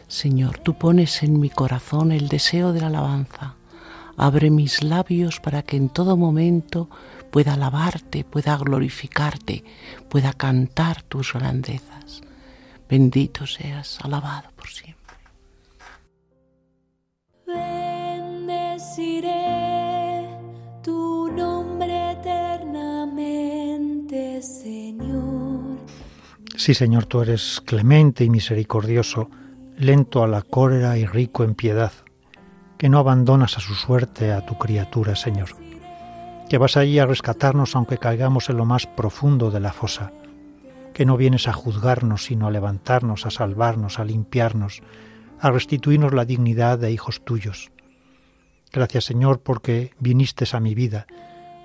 Señor, 0.08 0.60
tú 0.60 0.78
pones 0.78 1.24
en 1.24 1.40
mi 1.40 1.50
corazón 1.50 2.12
el 2.12 2.28
deseo 2.28 2.74
de 2.74 2.82
la 2.82 2.88
alabanza. 2.88 3.56
Abre 4.18 4.50
mis 4.50 4.84
labios 4.84 5.40
para 5.40 5.64
que 5.64 5.78
en 5.78 5.90
todo 5.90 6.18
momento 6.18 6.90
pueda 7.32 7.54
alabarte, 7.54 8.24
pueda 8.24 8.58
glorificarte, 8.58 9.64
pueda 10.10 10.34
cantar 10.34 11.04
tus 11.04 11.34
grandezas. 11.34 12.22
Bendito 12.90 13.48
seas, 13.48 14.00
alabado 14.02 14.50
por 14.56 14.68
siempre. 14.68 14.99
Bendeciré 19.00 20.28
tu 20.84 21.32
nombre 21.32 22.12
eternamente, 22.12 24.42
Señor. 24.42 25.78
Sí, 26.58 26.74
Señor, 26.74 27.06
tú 27.06 27.22
eres 27.22 27.62
clemente 27.66 28.26
y 28.26 28.30
misericordioso, 28.30 29.30
lento 29.78 30.22
a 30.22 30.28
la 30.28 30.42
cólera 30.42 30.98
y 30.98 31.06
rico 31.06 31.46
en 31.46 31.56
piedad, 31.56 31.94
que 32.78 32.90
no 32.90 33.00
abandonas 33.00 33.56
a 33.56 33.62
su 33.62 33.74
suerte 33.74 34.34
a 34.34 34.46
tu 34.46 34.58
criatura, 34.58 35.16
Señor, 35.16 35.52
que 36.50 36.58
vas 36.58 36.76
allí 36.76 37.00
a 37.00 37.06
rescatarnos 37.06 37.78
aunque 37.78 38.00
caigamos 38.00 38.50
en 38.50 38.58
lo 38.58 38.66
más 38.66 38.86
profundo 38.86 39.50
de 39.50 39.62
la 39.62 39.72
fosa 39.72 40.12
que 40.94 41.06
no 41.06 41.16
vienes 41.16 41.48
a 41.48 41.54
juzgarnos, 41.54 42.26
sino 42.26 42.48
a 42.48 42.52
levantarnos, 42.52 43.26
a 43.26 43.30
salvarnos, 43.30 44.00
a 44.00 44.04
limpiarnos, 44.04 44.82
a 45.40 45.52
restituirnos 45.52 46.14
la 46.14 46.26
dignidad 46.26 46.80
de 46.80 46.92
hijos 46.92 47.24
tuyos. 47.24 47.72
Gracias 48.72 49.06
Señor 49.06 49.42
porque 49.42 49.94
viniste 50.00 50.46
a 50.52 50.60
mi 50.60 50.76
vida. 50.76 51.08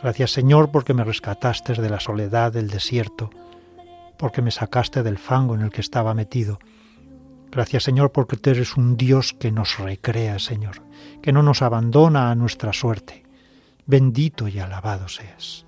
Gracias 0.03 0.31
Señor 0.33 0.71
porque 0.71 0.95
me 0.95 1.05
rescataste 1.05 1.75
de 1.75 1.91
la 1.91 2.01
soledad 2.01 2.53
del 2.53 2.69
desierto, 2.69 3.31
porque 4.19 4.43
me 4.43 4.51
sacaste 4.51 5.03
del 5.03 5.19
fango 5.19 5.55
en 5.55 5.63
el 5.63 5.71
que 5.71 5.81
estaba 5.81 6.15
metido. 6.15 6.59
Gracias 7.51 7.85
Señor 7.85 8.13
porque 8.13 8.37
tú 8.37 8.51
eres 8.51 8.77
un 8.77 8.97
Dios 8.97 9.33
que 9.33 9.53
nos 9.53 9.79
recrea, 9.79 10.39
Señor, 10.39 10.83
que 11.23 11.33
no 11.33 11.43
nos 11.43 11.63
abandona 11.63 12.31
a 12.31 12.35
nuestra 12.35 12.73
suerte. 12.73 13.23
Bendito 13.87 14.49
y 14.49 14.59
alabado 14.59 15.09
seas. 15.09 15.67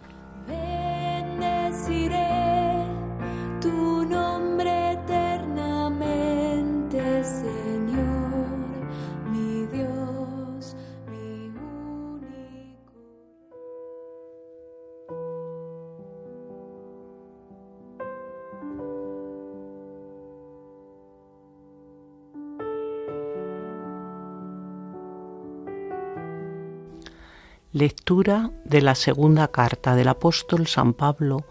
Lectura 27.76 28.52
de 28.64 28.80
la 28.80 28.94
segunda 28.94 29.48
carta 29.48 29.94
del 29.94 30.08
apóstol 30.08 30.66
San 30.66 30.94
Pablo 30.94 31.44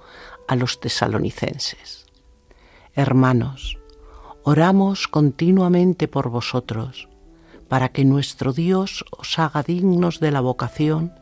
a 0.48 0.56
los 0.56 0.80
tesalonicenses. 0.80 2.08
Hermanos, 2.96 3.78
oramos 4.42 5.08
continuamente 5.08 6.08
por 6.08 6.30
vosotros, 6.30 7.10
para 7.68 7.90
que 7.90 8.06
nuestro 8.06 8.54
Dios 8.54 9.06
os 9.16 9.38
haga 9.38 9.62
dignos 9.62 10.20
de 10.20 10.32
la 10.32 10.42
vocación 10.42 11.14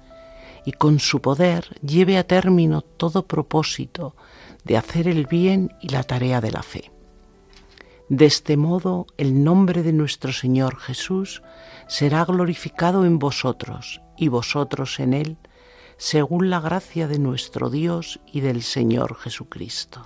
y 0.63 0.71
con 0.71 0.99
su 0.99 1.19
poder 1.19 1.65
lleve 1.81 2.17
a 2.17 2.25
término 2.25 2.79
todo 2.81 3.27
propósito 3.27 4.15
de 4.63 4.77
hacer 4.77 5.09
el 5.09 5.25
bien 5.25 5.75
y 5.81 5.89
la 5.89 6.03
tarea 6.03 6.39
de 6.39 6.51
la 6.53 6.63
fe. 6.63 6.92
De 8.13 8.27
este 8.27 8.57
modo, 8.57 9.07
el 9.17 9.43
nombre 9.43 9.81
de 9.81 9.91
nuestro 9.91 10.33
Señor 10.33 10.77
Jesús 10.77 11.41
será 11.87 12.23
glorificado 12.25 13.05
en 13.05 13.17
vosotros 13.17 14.01
y 14.15 14.27
vosotros 14.27 14.99
en 14.99 15.15
él, 15.15 15.37
según 15.97 16.51
la 16.51 16.59
gracia 16.59 17.07
de 17.07 17.17
nuestro 17.17 17.71
Dios 17.71 18.19
y 18.31 18.41
del 18.41 18.61
Señor 18.61 19.15
Jesucristo. 19.15 20.05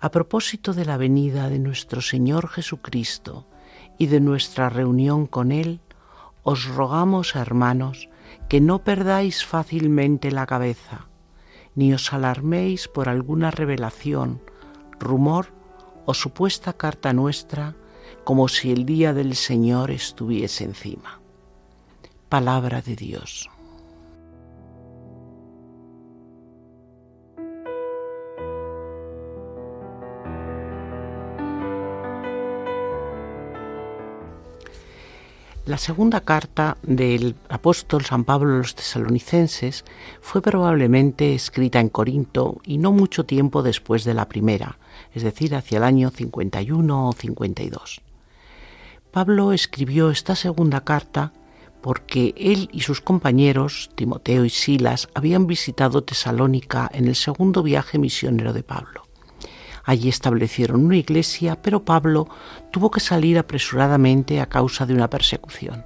A 0.00 0.12
propósito 0.12 0.72
de 0.72 0.84
la 0.84 0.96
venida 0.96 1.48
de 1.48 1.58
nuestro 1.58 2.00
Señor 2.00 2.46
Jesucristo 2.46 3.48
y 3.98 4.06
de 4.06 4.20
nuestra 4.20 4.68
reunión 4.68 5.26
con 5.26 5.50
Él, 5.50 5.80
os 6.44 6.66
rogamos, 6.66 7.34
hermanos, 7.34 8.08
que 8.48 8.60
no 8.60 8.84
perdáis 8.84 9.44
fácilmente 9.44 10.30
la 10.30 10.46
cabeza, 10.46 11.08
ni 11.74 11.92
os 11.92 12.12
alarméis 12.12 12.86
por 12.86 13.08
alguna 13.08 13.50
revelación, 13.50 14.40
rumor 15.00 15.58
o 16.10 16.14
supuesta 16.14 16.72
carta 16.72 17.12
nuestra, 17.12 17.76
como 18.24 18.48
si 18.48 18.72
el 18.72 18.84
día 18.84 19.14
del 19.14 19.36
Señor 19.36 19.92
estuviese 19.92 20.64
encima 20.64 21.20
palabra 22.28 22.82
de 22.82 22.96
Dios. 22.96 23.48
La 35.66 35.78
segunda 35.78 36.22
carta 36.22 36.76
del 36.82 37.36
apóstol 37.48 38.04
San 38.04 38.24
Pablo 38.24 38.54
a 38.54 38.58
los 38.58 38.74
tesalonicenses 38.74 39.84
fue 40.20 40.42
probablemente 40.42 41.36
escrita 41.36 41.78
en 41.78 41.88
Corinto 41.88 42.60
y 42.64 42.78
no 42.78 42.90
mucho 42.90 43.24
tiempo 43.24 43.62
después 43.62 44.02
de 44.02 44.14
la 44.14 44.28
primera, 44.28 44.78
es 45.14 45.22
decir, 45.22 45.54
hacia 45.54 45.78
el 45.78 45.84
año 45.84 46.10
51 46.10 47.08
o 47.08 47.12
52. 47.12 48.00
Pablo 49.10 49.52
escribió 49.52 50.10
esta 50.10 50.36
segunda 50.36 50.82
carta 50.82 51.32
porque 51.80 52.34
él 52.36 52.68
y 52.72 52.80
sus 52.80 53.00
compañeros, 53.00 53.90
Timoteo 53.94 54.44
y 54.44 54.50
Silas, 54.50 55.08
habían 55.14 55.46
visitado 55.46 56.04
Tesalónica 56.04 56.90
en 56.92 57.08
el 57.08 57.16
segundo 57.16 57.62
viaje 57.62 57.98
misionero 57.98 58.52
de 58.52 58.62
Pablo. 58.62 59.04
Allí 59.84 60.08
establecieron 60.08 60.84
una 60.84 60.96
iglesia, 60.96 61.60
pero 61.60 61.84
Pablo 61.84 62.28
tuvo 62.70 62.90
que 62.90 63.00
salir 63.00 63.38
apresuradamente 63.38 64.40
a 64.40 64.46
causa 64.46 64.86
de 64.86 64.94
una 64.94 65.08
persecución. 65.08 65.84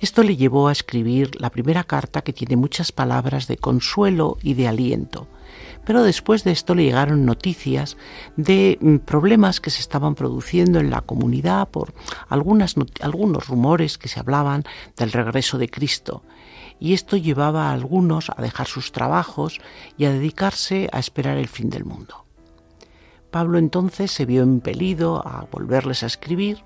Esto 0.00 0.22
le 0.22 0.36
llevó 0.36 0.68
a 0.68 0.72
escribir 0.72 1.38
la 1.40 1.50
primera 1.50 1.84
carta 1.84 2.22
que 2.22 2.32
tiene 2.32 2.56
muchas 2.56 2.90
palabras 2.90 3.46
de 3.46 3.58
consuelo 3.58 4.38
y 4.42 4.54
de 4.54 4.66
aliento, 4.66 5.28
pero 5.90 6.04
después 6.04 6.44
de 6.44 6.52
esto 6.52 6.76
le 6.76 6.84
llegaron 6.84 7.26
noticias 7.26 7.96
de 8.36 8.78
mm, 8.80 8.98
problemas 8.98 9.58
que 9.60 9.70
se 9.70 9.80
estaban 9.80 10.14
produciendo 10.14 10.78
en 10.78 10.88
la 10.88 11.00
comunidad 11.00 11.68
por 11.68 11.94
algunos 12.28 13.48
rumores 13.48 13.98
que 13.98 14.06
se 14.06 14.20
hablaban 14.20 14.62
del 14.96 15.10
regreso 15.10 15.58
de 15.58 15.68
Cristo. 15.68 16.22
Y 16.78 16.92
esto 16.92 17.16
llevaba 17.16 17.70
a 17.70 17.72
algunos 17.72 18.30
a 18.30 18.40
dejar 18.40 18.68
sus 18.68 18.92
trabajos 18.92 19.60
y 19.98 20.04
a 20.04 20.12
dedicarse 20.12 20.88
a 20.92 21.00
esperar 21.00 21.38
el 21.38 21.48
fin 21.48 21.70
del 21.70 21.84
mundo. 21.84 22.24
Pablo 23.32 23.58
entonces 23.58 24.12
se 24.12 24.26
vio 24.26 24.44
impelido 24.44 25.26
a 25.26 25.48
volverles 25.50 26.04
a 26.04 26.06
escribir 26.06 26.62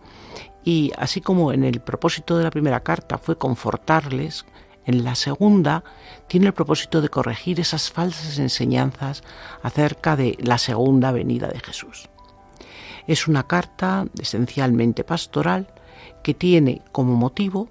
y 0.64 0.92
así 0.98 1.22
como 1.22 1.54
en 1.54 1.64
el 1.64 1.80
propósito 1.80 2.36
de 2.36 2.44
la 2.44 2.50
primera 2.50 2.80
carta 2.80 3.16
fue 3.16 3.38
confortarles, 3.38 4.44
en 4.86 5.04
la 5.04 5.14
segunda 5.14 5.84
tiene 6.26 6.46
el 6.46 6.54
propósito 6.54 7.00
de 7.00 7.08
corregir 7.08 7.60
esas 7.60 7.90
falsas 7.90 8.38
enseñanzas 8.38 9.22
acerca 9.62 10.16
de 10.16 10.36
la 10.40 10.58
segunda 10.58 11.12
venida 11.12 11.48
de 11.48 11.60
Jesús. 11.60 12.08
Es 13.06 13.28
una 13.28 13.46
carta 13.46 14.06
esencialmente 14.20 15.04
pastoral 15.04 15.68
que 16.22 16.34
tiene 16.34 16.82
como 16.92 17.14
motivo 17.14 17.68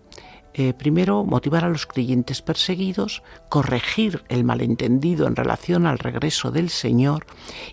eh, 0.56 0.73
primero, 0.73 1.23
motivar 1.23 1.65
a 1.65 1.69
los 1.69 1.88
creyentes 1.88 2.43
perseguidos, 2.43 3.23
corregir 3.49 4.23
el 4.30 4.43
malentendido 4.43 5.26
en 5.26 5.36
relación 5.36 5.88
al 5.88 5.97
regreso 5.97 6.52
del 6.52 6.69
Señor 6.69 7.26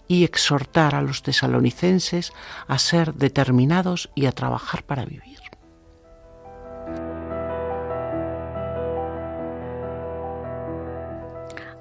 y 0.09 0.25
exhortar 0.25 0.95
a 0.95 1.03
los 1.03 1.23
tesalonicenses 1.23 2.33
a 2.67 2.79
ser 2.79 3.15
determinados 3.15 4.09
y 4.15 4.25
a 4.25 4.33
trabajar 4.33 4.83
para 4.83 5.05
vivir. 5.05 5.30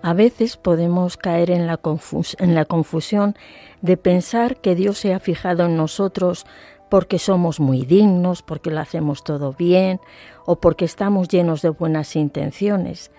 A 0.01 0.13
veces 0.13 0.55
podemos 0.55 1.17
caer 1.17 1.51
en 1.51 1.67
la, 1.67 1.77
confusión 1.77 3.35
de 3.81 3.97
pensar 3.97 4.61
que 4.61 4.75
Dios 4.75 4.97
se 4.97 5.13
ha 5.13 5.19
fijado 5.19 5.65
en 5.65 5.75
nosotros 5.75 6.45
porque 6.89 7.19
somos 7.19 7.59
muy 7.59 7.85
dignos, 7.85 8.41
porque 8.41 8.71
lo 8.71 8.79
hacemos 8.79 9.23
todo 9.23 9.53
bien 9.53 9.99
o 10.45 10.55
porque 10.55 10.85
estamos 10.85 11.27
llenos 11.27 11.61
de 11.61 11.69
buenas 11.69 12.15
intenciones. 12.15 13.11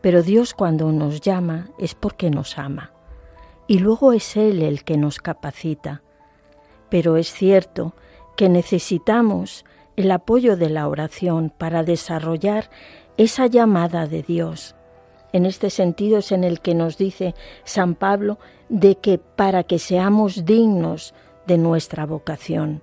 Pero 0.00 0.22
Dios 0.22 0.54
cuando 0.54 0.90
nos 0.90 1.20
llama 1.20 1.68
es 1.78 1.94
porque 1.94 2.30
nos 2.30 2.58
ama. 2.58 2.92
Y 3.66 3.80
luego 3.80 4.12
es 4.12 4.36
Él 4.36 4.62
el 4.62 4.84
que 4.84 4.96
nos 4.96 5.18
capacita. 5.18 6.02
Pero 6.88 7.18
es 7.18 7.30
cierto 7.30 7.94
que 8.36 8.48
necesitamos 8.48 9.66
el 9.96 10.10
apoyo 10.10 10.56
de 10.56 10.70
la 10.70 10.88
oración 10.88 11.52
para 11.56 11.82
desarrollar 11.82 12.70
esa 13.16 13.46
llamada 13.46 14.06
de 14.06 14.22
Dios. 14.22 14.75
En 15.36 15.44
este 15.44 15.68
sentido 15.68 16.16
es 16.16 16.32
en 16.32 16.44
el 16.44 16.60
que 16.60 16.74
nos 16.74 16.96
dice 16.96 17.34
San 17.64 17.94
Pablo 17.94 18.38
de 18.70 18.96
que 18.96 19.18
para 19.18 19.64
que 19.64 19.78
seamos 19.78 20.46
dignos 20.46 21.12
de 21.46 21.58
nuestra 21.58 22.06
vocación. 22.06 22.80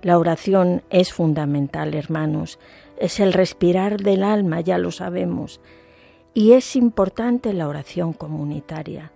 La 0.00 0.16
oración 0.16 0.82
es 0.88 1.12
fundamental, 1.12 1.92
hermanos, 1.92 2.58
es 2.96 3.20
el 3.20 3.34
respirar 3.34 4.00
del 4.00 4.24
alma, 4.24 4.62
ya 4.62 4.78
lo 4.78 4.90
sabemos, 4.90 5.60
y 6.32 6.52
es 6.52 6.74
importante 6.74 7.52
la 7.52 7.68
oración 7.68 8.14
comunitaria, 8.14 9.12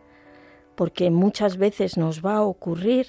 porque 0.75 1.11
muchas 1.11 1.57
veces 1.57 1.97
nos 1.97 2.23
va 2.23 2.35
a 2.35 2.43
ocurrir 2.43 3.07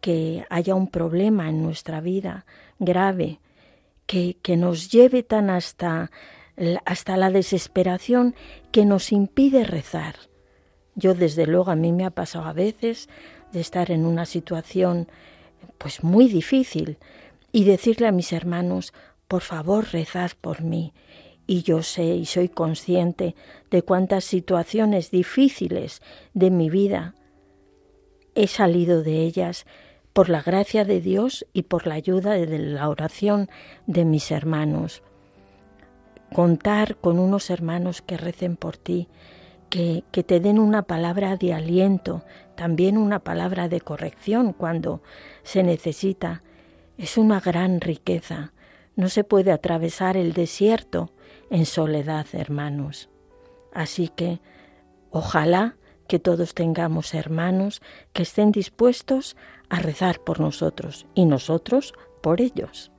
que 0.00 0.44
haya 0.48 0.76
un 0.76 0.86
problema 0.86 1.48
en 1.48 1.60
nuestra 1.60 2.00
vida 2.00 2.46
grave, 2.78 3.40
que, 4.06 4.36
que 4.40 4.56
nos 4.56 4.92
lleve 4.92 5.24
tan 5.24 5.50
hasta, 5.50 6.12
hasta 6.84 7.16
la 7.16 7.30
desesperación 7.30 8.34
que 8.70 8.84
nos 8.84 9.12
impide 9.12 9.64
rezar. 9.64 10.16
Yo 10.94 11.14
desde 11.14 11.46
luego 11.46 11.70
a 11.70 11.76
mí 11.76 11.92
me 11.92 12.04
ha 12.04 12.10
pasado 12.10 12.44
a 12.44 12.52
veces 12.52 13.08
de 13.52 13.60
estar 13.60 13.90
en 13.90 14.04
una 14.04 14.26
situación 14.26 15.08
pues 15.78 16.02
muy 16.02 16.28
difícil 16.28 16.98
y 17.52 17.64
decirle 17.64 18.06
a 18.06 18.12
mis 18.12 18.32
hermanos, 18.32 18.92
por 19.28 19.42
favor, 19.42 19.92
rezad 19.92 20.32
por 20.40 20.62
mí. 20.62 20.92
Y 21.46 21.62
yo 21.62 21.82
sé 21.82 22.04
y 22.04 22.26
soy 22.26 22.48
consciente 22.48 23.34
de 23.70 23.82
cuántas 23.82 24.24
situaciones 24.24 25.10
difíciles 25.10 26.00
de 26.34 26.50
mi 26.50 26.70
vida 26.70 27.14
he 28.34 28.46
salido 28.46 29.02
de 29.02 29.22
ellas 29.22 29.66
por 30.12 30.28
la 30.28 30.42
gracia 30.42 30.84
de 30.84 31.00
Dios 31.00 31.46
y 31.52 31.62
por 31.62 31.86
la 31.86 31.94
ayuda 31.94 32.34
de 32.34 32.58
la 32.58 32.88
oración 32.88 33.48
de 33.86 34.04
mis 34.04 34.30
hermanos. 34.30 35.02
Contar 36.34 36.96
con 36.96 37.18
unos 37.18 37.50
hermanos 37.50 38.02
que 38.02 38.16
recen 38.16 38.56
por 38.56 38.76
ti, 38.76 39.08
que, 39.68 40.04
que, 40.10 40.22
te 40.22 40.40
den 40.40 40.58
una 40.58 40.82
palabra 40.82 41.36
de 41.36 41.54
aliento, 41.54 42.24
también 42.56 42.96
una 42.96 43.20
palabra 43.20 43.68
de 43.68 43.80
corrección 43.80 44.52
cuando 44.52 45.02
se 45.42 45.62
necesita, 45.62 46.42
es 46.98 47.16
una 47.16 47.40
gran 47.40 47.80
riqueza. 47.80 48.52
No 48.96 49.08
se 49.08 49.24
puede 49.24 49.52
atravesar 49.52 50.16
el 50.16 50.32
desierto 50.32 51.12
en 51.50 51.66
soledad, 51.66 52.26
hermanos. 52.32 53.08
Así 53.72 54.08
que 54.08 54.40
ojalá 55.10 55.76
que 56.10 56.18
todos 56.18 56.54
tengamos 56.54 57.14
hermanos 57.14 57.80
que 58.12 58.22
estén 58.22 58.50
dispuestos 58.50 59.36
a 59.68 59.78
rezar 59.78 60.20
por 60.20 60.40
nosotros 60.40 61.06
y 61.14 61.24
nosotros 61.24 61.94
por 62.20 62.40
ellos. 62.40 62.89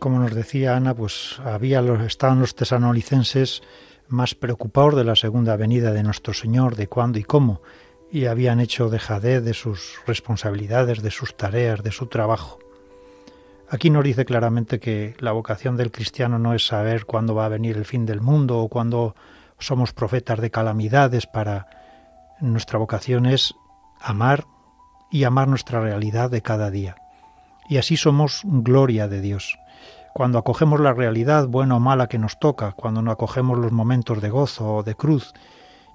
Como 0.00 0.18
nos 0.18 0.34
decía 0.34 0.76
Ana, 0.76 0.94
pues 0.94 1.40
había 1.44 1.82
los, 1.82 2.00
estaban 2.02 2.40
los 2.40 2.54
tesanolicenses 2.54 3.62
más 4.08 4.34
preocupados 4.34 4.96
de 4.96 5.04
la 5.04 5.16
segunda 5.16 5.56
venida 5.56 5.92
de 5.92 6.02
nuestro 6.02 6.32
Señor, 6.34 6.76
de 6.76 6.88
cuándo 6.88 7.18
y 7.18 7.24
cómo, 7.24 7.60
y 8.10 8.26
habían 8.26 8.60
hecho 8.60 8.90
dejadez 8.90 9.44
de 9.44 9.54
sus 9.54 10.00
responsabilidades, 10.06 11.02
de 11.02 11.10
sus 11.10 11.36
tareas, 11.36 11.82
de 11.82 11.92
su 11.92 12.06
trabajo. 12.06 12.58
Aquí 13.70 13.90
nos 13.90 14.04
dice 14.04 14.24
claramente 14.24 14.80
que 14.80 15.14
la 15.18 15.32
vocación 15.32 15.76
del 15.76 15.90
cristiano 15.90 16.38
no 16.38 16.54
es 16.54 16.66
saber 16.66 17.04
cuándo 17.04 17.34
va 17.34 17.44
a 17.44 17.50
venir 17.50 17.76
el 17.76 17.84
fin 17.84 18.06
del 18.06 18.22
mundo 18.22 18.58
o 18.60 18.68
cuándo 18.68 19.14
somos 19.58 19.92
profetas 19.92 20.40
de 20.40 20.50
calamidades 20.50 21.26
para 21.26 21.66
nuestra 22.40 22.78
vocación 22.78 23.26
es 23.26 23.54
amar 24.00 24.46
y 25.10 25.24
amar 25.24 25.48
nuestra 25.48 25.80
realidad 25.80 26.30
de 26.30 26.40
cada 26.40 26.70
día. 26.70 26.96
Y 27.68 27.76
así 27.76 27.98
somos 27.98 28.40
gloria 28.44 29.08
de 29.08 29.20
Dios. 29.20 29.58
Cuando 30.14 30.38
acogemos 30.38 30.80
la 30.80 30.94
realidad 30.94 31.46
buena 31.46 31.76
o 31.76 31.80
mala 31.80 32.08
que 32.08 32.18
nos 32.18 32.38
toca, 32.38 32.72
cuando 32.72 33.02
no 33.02 33.10
acogemos 33.10 33.58
los 33.58 33.72
momentos 33.72 34.20
de 34.20 34.30
gozo 34.30 34.76
o 34.76 34.82
de 34.82 34.94
cruz, 34.94 35.32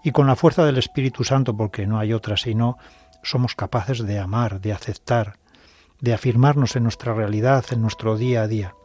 y 0.04 0.12
con 0.12 0.28
la 0.28 0.36
fuerza 0.36 0.66
del 0.66 0.78
Espíritu 0.78 1.24
Santo, 1.24 1.56
porque 1.56 1.88
no 1.88 1.98
hay 2.00 2.14
otra 2.14 2.38
sino, 2.38 2.78
somos 3.22 3.56
capaces 3.56 4.06
de 4.06 4.20
amar, 4.20 4.60
de 4.60 4.74
aceptar, 4.74 5.38
de 6.02 6.14
afirmarnos 6.14 6.76
en 6.76 6.84
nuestra 6.84 7.14
realidad, 7.14 7.66
en 7.72 7.82
nuestro 7.82 8.18
día 8.18 8.44
a 8.44 8.48
día. 8.48 8.76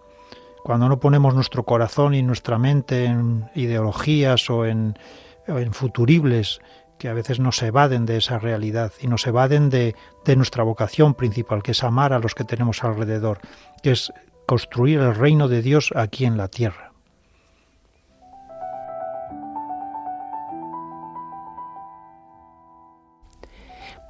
Cuando 0.63 0.89
no 0.89 1.01
ponemos 1.01 1.35
nuestro 1.35 1.65
corazón 1.65 2.15
y 2.15 2.23
nuestra 2.23 2.59
mente 2.59 3.07
en 3.07 3.51
ideologías 3.55 4.49
o 4.51 4.67
en, 4.67 4.99
en 5.47 5.73
futuribles 5.73 6.61
que 6.99 7.09
a 7.09 7.15
veces 7.15 7.41
nos 7.41 7.63
evaden 7.63 8.07
de 8.07 8.17
esa 8.17 8.39
realidad 8.39 8.93
y 9.01 9.07
nos 9.07 9.27
evaden 9.27 9.71
de, 9.71 9.95
de 10.25 10.37
nuestra 10.37 10.65
vocación 10.65 11.15
principal, 11.15 11.63
que 11.63 11.71
es 11.71 11.85
amar 11.85 12.13
a 12.13 12.19
los 12.19 12.35
que 12.35 12.45
tenemos 12.45 12.85
alrededor, 12.85 13.41
que 13.83 13.93
es 13.93 14.13
construir 14.49 15.01
el 15.01 15.15
reino 15.15 15.47
de 15.47 15.61
Dios 15.61 15.93
aquí 15.95 16.25
en 16.25 16.39
la 16.39 16.49
tierra. 16.49 16.91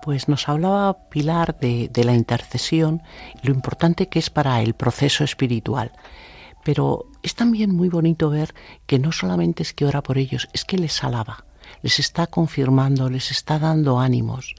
Pues 0.00 0.28
nos 0.28 0.48
hablaba 0.48 1.08
Pilar 1.08 1.58
de, 1.58 1.90
la 2.04 2.14
intercesión 2.14 3.02
lo 3.42 3.52
importante 3.52 4.08
que 4.08 4.20
es 4.20 4.30
para 4.30 4.62
el 4.62 4.74
proceso 4.74 5.24
espiritual. 5.24 5.90
Pero 6.64 7.06
es 7.24 7.34
también 7.34 7.74
muy 7.74 7.88
bonito 7.88 8.30
ver 8.30 8.54
que 8.86 9.00
no 9.00 9.10
solamente 9.10 9.64
es 9.64 9.72
que 9.72 9.86
ora 9.86 10.04
por 10.04 10.18
ellos, 10.18 10.48
es 10.52 10.64
que 10.64 10.78
les 10.78 11.02
alaba, 11.02 11.46
les 11.82 11.98
está 11.98 12.28
confirmando, 12.28 13.10
les 13.10 13.32
está 13.32 13.58
dando 13.58 13.98
ánimos. 13.98 14.54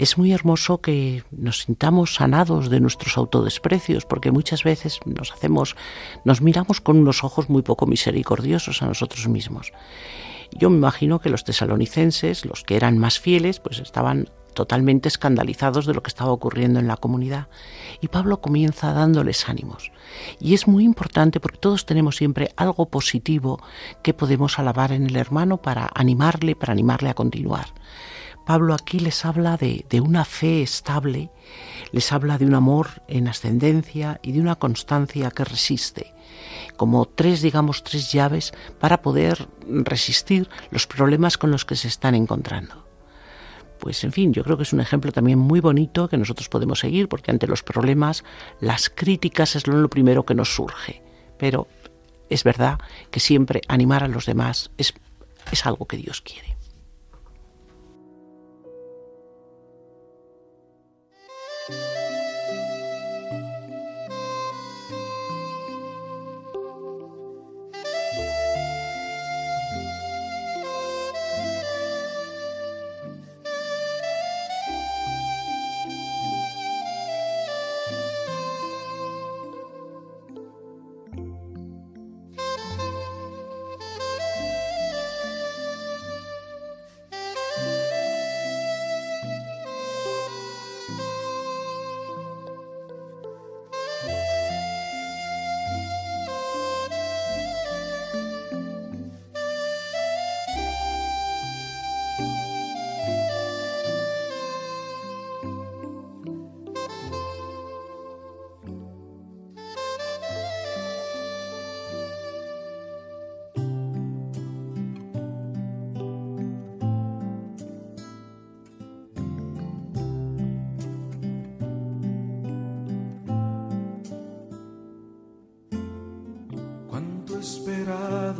Es 0.00 0.16
muy 0.16 0.32
hermoso 0.32 0.80
que 0.80 1.24
nos 1.30 1.64
sintamos 1.64 2.14
sanados 2.14 2.70
de 2.70 2.80
nuestros 2.80 3.18
autodesprecios, 3.18 4.06
porque 4.06 4.30
muchas 4.30 4.64
veces 4.64 4.98
nos 5.04 5.30
hacemos, 5.30 5.76
nos 6.24 6.40
miramos 6.40 6.80
con 6.80 6.96
unos 6.96 7.22
ojos 7.22 7.50
muy 7.50 7.60
poco 7.60 7.84
misericordiosos 7.84 8.80
a 8.80 8.86
nosotros 8.86 9.28
mismos. 9.28 9.74
Yo 10.52 10.70
me 10.70 10.78
imagino 10.78 11.20
que 11.20 11.28
los 11.28 11.44
tesalonicenses, 11.44 12.46
los 12.46 12.64
que 12.64 12.76
eran 12.76 12.96
más 12.96 13.20
fieles, 13.20 13.60
pues 13.60 13.78
estaban 13.78 14.30
totalmente 14.54 15.06
escandalizados 15.06 15.84
de 15.84 15.92
lo 15.92 16.02
que 16.02 16.08
estaba 16.08 16.32
ocurriendo 16.32 16.80
en 16.80 16.88
la 16.88 16.96
comunidad. 16.96 17.48
Y 18.00 18.08
Pablo 18.08 18.40
comienza 18.40 18.94
dándoles 18.94 19.50
ánimos. 19.50 19.92
Y 20.40 20.54
es 20.54 20.66
muy 20.66 20.84
importante 20.84 21.40
porque 21.40 21.58
todos 21.58 21.84
tenemos 21.84 22.16
siempre 22.16 22.54
algo 22.56 22.88
positivo 22.88 23.62
que 24.02 24.14
podemos 24.14 24.58
alabar 24.58 24.92
en 24.92 25.04
el 25.04 25.16
hermano 25.16 25.58
para 25.58 25.90
animarle, 25.94 26.56
para 26.56 26.72
animarle 26.72 27.10
a 27.10 27.14
continuar. 27.14 27.74
Pablo 28.50 28.74
aquí 28.74 28.98
les 28.98 29.24
habla 29.24 29.56
de, 29.56 29.86
de 29.88 30.00
una 30.00 30.24
fe 30.24 30.60
estable, 30.60 31.30
les 31.92 32.10
habla 32.10 32.36
de 32.36 32.46
un 32.46 32.54
amor 32.56 32.88
en 33.06 33.28
ascendencia 33.28 34.18
y 34.24 34.32
de 34.32 34.40
una 34.40 34.56
constancia 34.56 35.30
que 35.30 35.44
resiste 35.44 36.12
como 36.76 37.06
tres, 37.06 37.42
digamos, 37.42 37.84
tres 37.84 38.10
llaves 38.10 38.52
para 38.80 39.02
poder 39.02 39.46
resistir 39.68 40.48
los 40.72 40.88
problemas 40.88 41.38
con 41.38 41.52
los 41.52 41.64
que 41.64 41.76
se 41.76 41.86
están 41.86 42.16
encontrando 42.16 42.88
pues 43.78 44.02
en 44.02 44.10
fin, 44.10 44.32
yo 44.32 44.42
creo 44.42 44.56
que 44.56 44.64
es 44.64 44.72
un 44.72 44.80
ejemplo 44.80 45.12
también 45.12 45.38
muy 45.38 45.60
bonito 45.60 46.08
que 46.08 46.18
nosotros 46.18 46.48
podemos 46.48 46.80
seguir, 46.80 47.08
porque 47.08 47.30
ante 47.30 47.46
los 47.46 47.62
problemas 47.62 48.24
las 48.58 48.90
críticas 48.90 49.54
es 49.54 49.68
lo 49.68 49.88
primero 49.88 50.26
que 50.26 50.34
nos 50.34 50.54
surge. 50.54 51.02
Pero 51.38 51.68
es 52.28 52.42
verdad 52.42 52.80
que 53.12 53.20
siempre 53.20 53.62
animar 53.68 54.02
a 54.02 54.08
los 54.08 54.26
demás 54.26 54.72
es, 54.76 54.92
es 55.50 55.64
algo 55.64 55.86
que 55.86 55.96
Dios 55.96 56.20
quiere. 56.20 56.59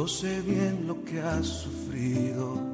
Yo 0.00 0.08
sé 0.08 0.40
bien 0.40 0.86
lo 0.86 1.04
que 1.04 1.20
has 1.20 1.46
sufrido. 1.46 2.69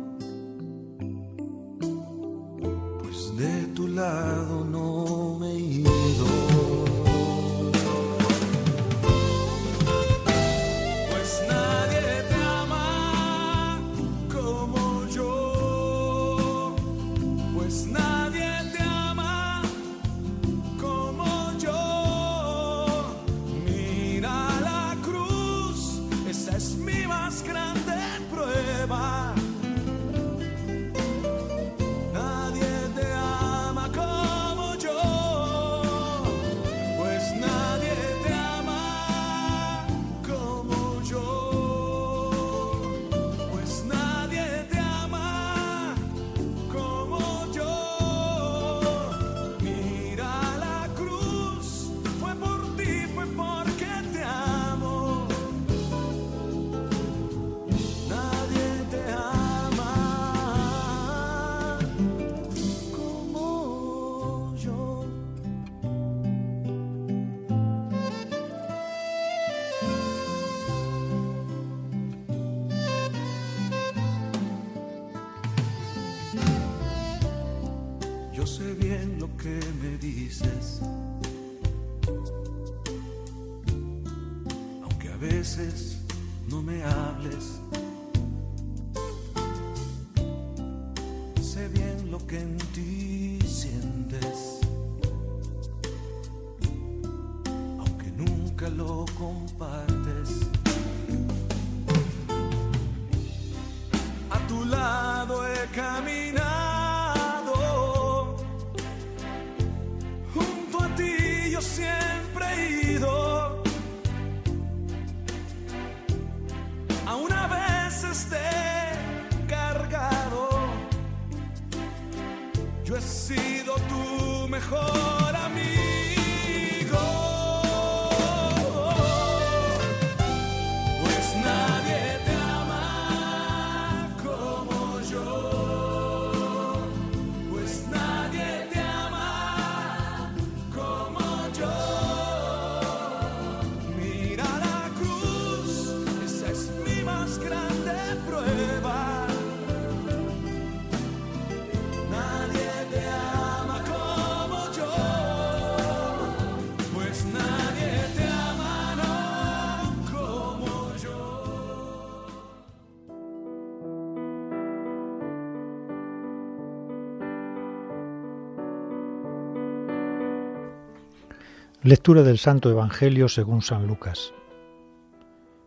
Lectura 171.86 172.24
del 172.24 172.38
Santo 172.38 172.68
Evangelio 172.68 173.28
según 173.28 173.62
San 173.62 173.86
Lucas. 173.86 174.34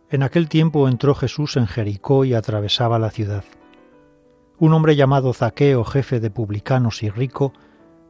En 0.09 0.21
aquel 0.21 0.49
tiempo 0.49 0.89
entró 0.89 1.15
Jesús 1.15 1.55
en 1.55 1.65
Jericó 1.65 2.25
y 2.25 2.33
atravesaba 2.33 2.99
la 2.99 3.09
ciudad. 3.09 3.45
Un 4.57 4.73
hombre 4.73 4.97
llamado 4.97 5.31
Zaqueo, 5.31 5.85
jefe 5.85 6.19
de 6.19 6.29
publicanos 6.29 7.03
y 7.03 7.09
rico, 7.09 7.53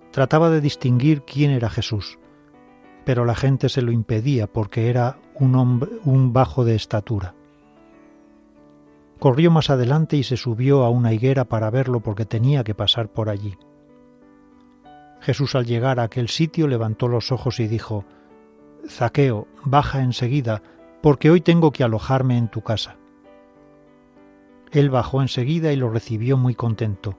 trataba 0.09 0.49
de 0.49 0.59
distinguir 0.59 1.21
quién 1.21 1.51
era 1.51 1.69
Jesús, 1.69 2.17
pero 3.05 3.25
la 3.25 3.35
gente 3.35 3.69
se 3.69 3.83
lo 3.83 3.91
impedía 3.91 4.47
porque 4.47 4.89
era 4.89 5.19
un 5.35 5.53
hombre 5.53 5.91
un 6.03 6.33
bajo 6.33 6.65
de 6.65 6.73
estatura. 6.73 7.35
Corrió 9.19 9.51
más 9.51 9.69
adelante 9.69 10.17
y 10.17 10.23
se 10.23 10.35
subió 10.35 10.83
a 10.83 10.89
una 10.89 11.13
higuera 11.13 11.45
para 11.45 11.69
verlo 11.69 11.99
porque 11.99 12.25
tenía 12.25 12.63
que 12.63 12.73
pasar 12.73 13.09
por 13.09 13.29
allí. 13.29 13.55
Jesús 15.21 15.55
al 15.55 15.65
llegar 15.65 15.99
a 15.99 16.03
aquel 16.03 16.29
sitio 16.29 16.67
levantó 16.67 17.07
los 17.07 17.31
ojos 17.31 17.59
y 17.59 17.67
dijo, 17.67 18.05
Zaqueo, 18.87 19.47
baja 19.63 20.01
enseguida, 20.01 20.61
porque 21.01 21.29
hoy 21.29 21.41
tengo 21.41 21.71
que 21.71 21.83
alojarme 21.83 22.37
en 22.37 22.47
tu 22.47 22.61
casa. 22.61 22.97
Él 24.71 24.89
bajó 24.89 25.21
enseguida 25.21 25.71
y 25.73 25.75
lo 25.75 25.89
recibió 25.89 26.37
muy 26.37 26.55
contento. 26.55 27.17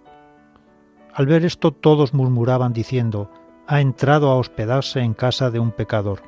Al 1.12 1.26
ver 1.26 1.44
esto 1.44 1.72
todos 1.72 2.14
murmuraban 2.14 2.72
diciendo, 2.72 3.30
ha 3.66 3.80
entrado 3.80 4.30
a 4.30 4.36
hospedarse 4.36 5.00
en 5.00 5.14
casa 5.14 5.50
de 5.50 5.58
un 5.58 5.72
pecador. 5.72 6.22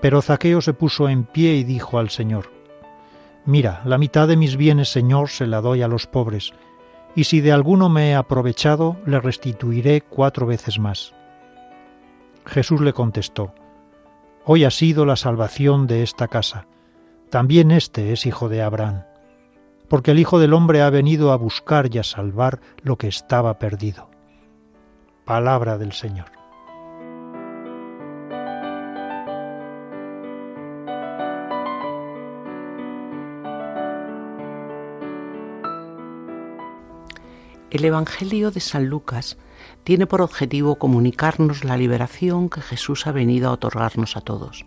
Pero 0.00 0.22
Zaqueo 0.22 0.60
se 0.60 0.74
puso 0.74 1.08
en 1.08 1.24
pie 1.24 1.54
y 1.56 1.64
dijo 1.64 1.98
al 1.98 2.10
Señor, 2.10 2.50
Mira, 3.46 3.82
la 3.84 3.98
mitad 3.98 4.28
de 4.28 4.36
mis 4.36 4.56
bienes, 4.56 4.90
Señor, 4.90 5.28
se 5.28 5.46
la 5.46 5.60
doy 5.60 5.82
a 5.82 5.88
los 5.88 6.06
pobres, 6.06 6.52
y 7.14 7.24
si 7.24 7.40
de 7.40 7.52
alguno 7.52 7.88
me 7.88 8.10
he 8.10 8.14
aprovechado, 8.14 8.96
le 9.06 9.20
restituiré 9.20 10.00
cuatro 10.00 10.46
veces 10.46 10.78
más. 10.78 11.14
Jesús 12.46 12.80
le 12.80 12.92
contestó, 12.92 13.54
Hoy 14.44 14.64
ha 14.64 14.70
sido 14.70 15.04
la 15.04 15.16
salvación 15.16 15.86
de 15.86 16.02
esta 16.02 16.28
casa. 16.28 16.66
También 17.30 17.70
éste 17.70 18.12
es 18.12 18.26
hijo 18.26 18.48
de 18.48 18.62
Abraham, 18.62 19.04
porque 19.88 20.12
el 20.12 20.18
Hijo 20.18 20.38
del 20.38 20.54
Hombre 20.54 20.82
ha 20.82 20.90
venido 20.90 21.30
a 21.30 21.36
buscar 21.36 21.94
y 21.94 21.98
a 21.98 22.02
salvar 22.02 22.60
lo 22.82 22.96
que 22.96 23.08
estaba 23.08 23.58
perdido. 23.58 24.08
Palabra 25.24 25.78
del 25.78 25.92
Señor. 25.92 26.39
El 37.70 37.84
Evangelio 37.84 38.50
de 38.50 38.58
San 38.58 38.86
Lucas 38.86 39.38
tiene 39.84 40.08
por 40.08 40.22
objetivo 40.22 40.74
comunicarnos 40.74 41.62
la 41.62 41.76
liberación 41.76 42.48
que 42.48 42.62
Jesús 42.62 43.06
ha 43.06 43.12
venido 43.12 43.48
a 43.48 43.52
otorgarnos 43.52 44.16
a 44.16 44.22
todos. 44.22 44.66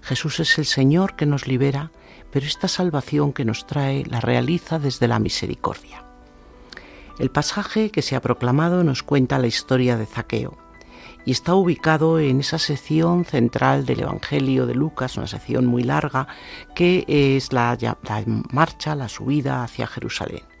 Jesús 0.00 0.40
es 0.40 0.56
el 0.58 0.64
Señor 0.64 1.16
que 1.16 1.26
nos 1.26 1.46
libera, 1.46 1.90
pero 2.30 2.46
esta 2.46 2.66
salvación 2.66 3.34
que 3.34 3.44
nos 3.44 3.66
trae 3.66 4.06
la 4.06 4.20
realiza 4.20 4.78
desde 4.78 5.06
la 5.06 5.18
misericordia. 5.18 6.02
El 7.18 7.30
pasaje 7.30 7.90
que 7.90 8.00
se 8.00 8.16
ha 8.16 8.22
proclamado 8.22 8.84
nos 8.84 9.02
cuenta 9.02 9.38
la 9.38 9.46
historia 9.46 9.98
de 9.98 10.06
Zaqueo 10.06 10.56
y 11.26 11.32
está 11.32 11.54
ubicado 11.54 12.18
en 12.18 12.40
esa 12.40 12.58
sección 12.58 13.26
central 13.26 13.84
del 13.84 14.00
Evangelio 14.00 14.64
de 14.64 14.74
Lucas, 14.74 15.18
una 15.18 15.26
sección 15.26 15.66
muy 15.66 15.82
larga, 15.82 16.26
que 16.74 17.04
es 17.06 17.52
la, 17.52 17.76
la 17.80 18.24
marcha, 18.50 18.94
la 18.94 19.10
subida 19.10 19.62
hacia 19.62 19.86
Jerusalén. 19.86 20.53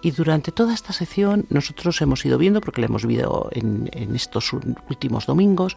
Y 0.00 0.12
durante 0.12 0.52
toda 0.52 0.74
esta 0.74 0.92
sección 0.92 1.46
nosotros 1.50 2.00
hemos 2.00 2.24
ido 2.24 2.38
viendo, 2.38 2.60
porque 2.60 2.80
la 2.80 2.86
hemos 2.86 3.04
visto 3.04 3.48
en, 3.52 3.90
estos 4.14 4.52
últimos 4.52 5.26
domingos, 5.26 5.76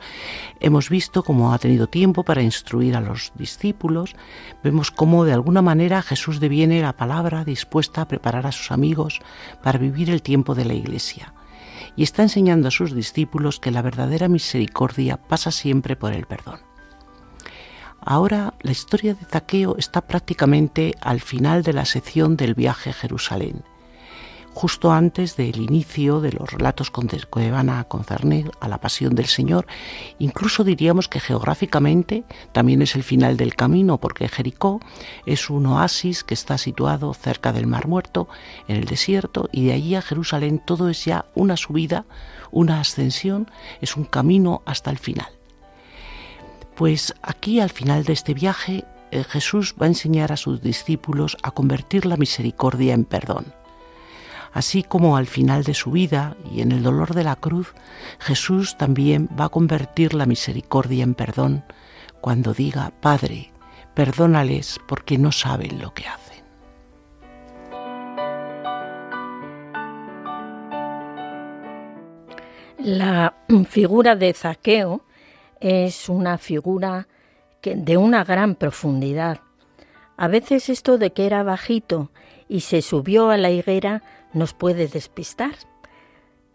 hemos 0.59 0.89
visto 0.89 1.23
cómo 1.23 1.53
ha 1.53 1.57
tenido 1.57 1.87
tiempo 1.87 2.23
para 2.23 2.43
instruir 2.43 2.95
a 2.95 3.01
los 3.01 3.31
discípulos, 3.35 4.15
vemos 4.63 4.91
cómo 4.91 5.25
de 5.25 5.33
alguna 5.33 5.63
manera 5.63 6.03
Jesús 6.03 6.39
deviene 6.39 6.81
la 6.81 6.93
palabra 6.93 7.43
dispuesta 7.43 8.01
a 8.01 8.07
preparar 8.07 8.45
a 8.45 8.51
sus 8.51 8.71
amigos 8.71 9.21
para 9.63 9.79
vivir 9.79 10.11
el 10.11 10.21
tiempo 10.21 10.53
de 10.53 10.65
la 10.65 10.75
iglesia. 10.75 11.33
Y 11.95 12.03
está 12.03 12.21
enseñando 12.21 12.67
a 12.67 12.71
sus 12.71 12.93
discípulos 12.93 13.59
que 13.59 13.71
la 13.71 13.81
verdadera 13.81 14.27
misericordia 14.27 15.17
pasa 15.17 15.51
siempre 15.51 15.95
por 15.95 16.13
el 16.13 16.27
perdón. 16.27 16.59
Ahora 17.99 18.53
la 18.61 18.71
historia 18.71 19.15
de 19.15 19.25
Zaqueo 19.25 19.77
está 19.77 20.01
prácticamente 20.01 20.93
al 21.01 21.21
final 21.21 21.63
de 21.63 21.73
la 21.73 21.85
sección 21.85 22.37
del 22.37 22.53
viaje 22.53 22.91
a 22.91 22.93
Jerusalén 22.93 23.63
justo 24.53 24.91
antes 24.91 25.37
del 25.37 25.61
inicio 25.61 26.21
de 26.21 26.33
los 26.33 26.51
relatos 26.51 26.91
que 26.91 27.51
van 27.51 27.69
a 27.69 27.83
concernir 27.85 28.51
a 28.59 28.67
la 28.67 28.79
pasión 28.79 29.15
del 29.15 29.27
Señor. 29.27 29.65
Incluso 30.19 30.63
diríamos 30.63 31.07
que 31.07 31.19
geográficamente 31.19 32.23
también 32.51 32.81
es 32.81 32.95
el 32.95 33.03
final 33.03 33.37
del 33.37 33.55
camino, 33.55 33.99
porque 33.99 34.27
Jericó 34.27 34.79
es 35.25 35.49
un 35.49 35.65
oasis 35.67 36.23
que 36.23 36.33
está 36.33 36.57
situado 36.57 37.13
cerca 37.13 37.53
del 37.53 37.67
Mar 37.67 37.87
Muerto, 37.87 38.27
en 38.67 38.77
el 38.77 38.85
desierto, 38.85 39.49
y 39.51 39.65
de 39.65 39.73
allí 39.73 39.95
a 39.95 40.01
Jerusalén 40.01 40.61
todo 40.63 40.89
es 40.89 41.05
ya 41.05 41.25
una 41.33 41.57
subida, 41.57 42.05
una 42.51 42.79
ascensión, 42.79 43.49
es 43.79 43.95
un 43.95 44.05
camino 44.05 44.61
hasta 44.65 44.91
el 44.91 44.97
final. 44.97 45.29
Pues 46.75 47.13
aquí 47.21 47.59
al 47.59 47.69
final 47.69 48.03
de 48.03 48.13
este 48.13 48.33
viaje 48.33 48.85
eh, 49.11 49.23
Jesús 49.23 49.75
va 49.79 49.85
a 49.85 49.89
enseñar 49.89 50.31
a 50.31 50.37
sus 50.37 50.61
discípulos 50.61 51.37
a 51.43 51.51
convertir 51.51 52.05
la 52.05 52.17
misericordia 52.17 52.93
en 52.93 53.05
perdón 53.05 53.60
Así 54.53 54.83
como 54.83 55.15
al 55.15 55.27
final 55.27 55.63
de 55.63 55.73
su 55.73 55.91
vida 55.91 56.35
y 56.51 56.61
en 56.61 56.71
el 56.71 56.83
dolor 56.83 57.13
de 57.13 57.23
la 57.23 57.37
cruz, 57.37 57.73
Jesús 58.19 58.77
también 58.77 59.29
va 59.39 59.45
a 59.45 59.49
convertir 59.49 60.13
la 60.13 60.25
misericordia 60.25 61.03
en 61.03 61.13
perdón 61.13 61.63
cuando 62.19 62.53
diga, 62.53 62.91
Padre, 63.01 63.51
perdónales 63.93 64.79
porque 64.87 65.17
no 65.17 65.31
saben 65.31 65.81
lo 65.81 65.93
que 65.93 66.07
hacen. 66.07 66.31
La 72.77 73.35
figura 73.69 74.15
de 74.15 74.33
Zaqueo 74.33 75.05
es 75.59 76.09
una 76.09 76.37
figura 76.39 77.07
de 77.61 77.97
una 77.97 78.23
gran 78.23 78.55
profundidad. 78.55 79.39
A 80.17 80.27
veces 80.27 80.67
esto 80.67 80.97
de 80.97 81.13
que 81.13 81.27
era 81.27 81.43
bajito 81.43 82.09
y 82.49 82.61
se 82.61 82.81
subió 82.81 83.29
a 83.29 83.37
la 83.37 83.51
higuera 83.51 84.01
nos 84.33 84.53
puede 84.53 84.87
despistar. 84.87 85.55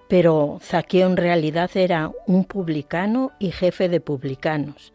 Pero 0.09 0.59
Zaqueo 0.63 1.09
en 1.09 1.17
realidad 1.17 1.71
era 1.75 2.13
un 2.27 2.45
publicano 2.45 3.33
y 3.39 3.51
jefe 3.51 3.89
de 3.89 4.01
publicanos. 4.01 4.93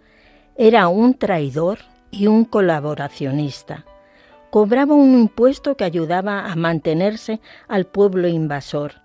Era 0.56 0.88
un 0.88 1.15
traidor 1.15 1.80
y 2.12 2.28
un 2.28 2.46
colaboracionista. 2.46 3.86
Cobraba 4.50 4.96
un 4.96 5.17
impuesto 5.17 5.76
que 5.76 5.84
ayudaba 5.84 6.52
a 6.52 6.56
mantenerse 6.56 7.39
al 7.67 7.86
pueblo 7.86 8.28
invasor. 8.28 9.02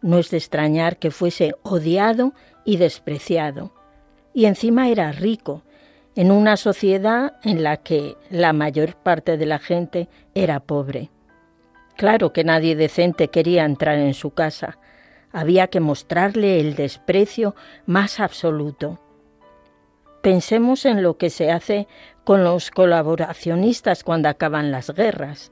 No 0.00 0.18
es 0.18 0.30
de 0.30 0.38
extrañar 0.38 0.98
que 0.98 1.10
fuese 1.10 1.54
odiado 1.62 2.34
y 2.64 2.76
despreciado. 2.76 3.72
Y 4.34 4.46
encima 4.46 4.88
era 4.88 5.12
rico, 5.12 5.62
en 6.14 6.30
una 6.30 6.56
sociedad 6.56 7.34
en 7.42 7.62
la 7.62 7.78
que 7.78 8.16
la 8.30 8.52
mayor 8.52 8.96
parte 8.96 9.36
de 9.36 9.46
la 9.46 9.58
gente 9.58 10.08
era 10.34 10.60
pobre. 10.60 11.10
Claro 11.96 12.32
que 12.32 12.44
nadie 12.44 12.76
decente 12.76 13.28
quería 13.28 13.64
entrar 13.64 13.98
en 13.98 14.14
su 14.14 14.30
casa. 14.30 14.78
Había 15.32 15.68
que 15.68 15.80
mostrarle 15.80 16.60
el 16.60 16.74
desprecio 16.74 17.54
más 17.86 18.20
absoluto. 18.20 18.98
Pensemos 20.22 20.84
en 20.84 21.02
lo 21.02 21.16
que 21.16 21.30
se 21.30 21.50
hace 21.50 21.88
con 22.24 22.44
los 22.44 22.70
colaboracionistas 22.70 24.04
cuando 24.04 24.28
acaban 24.28 24.70
las 24.70 24.90
guerras. 24.90 25.50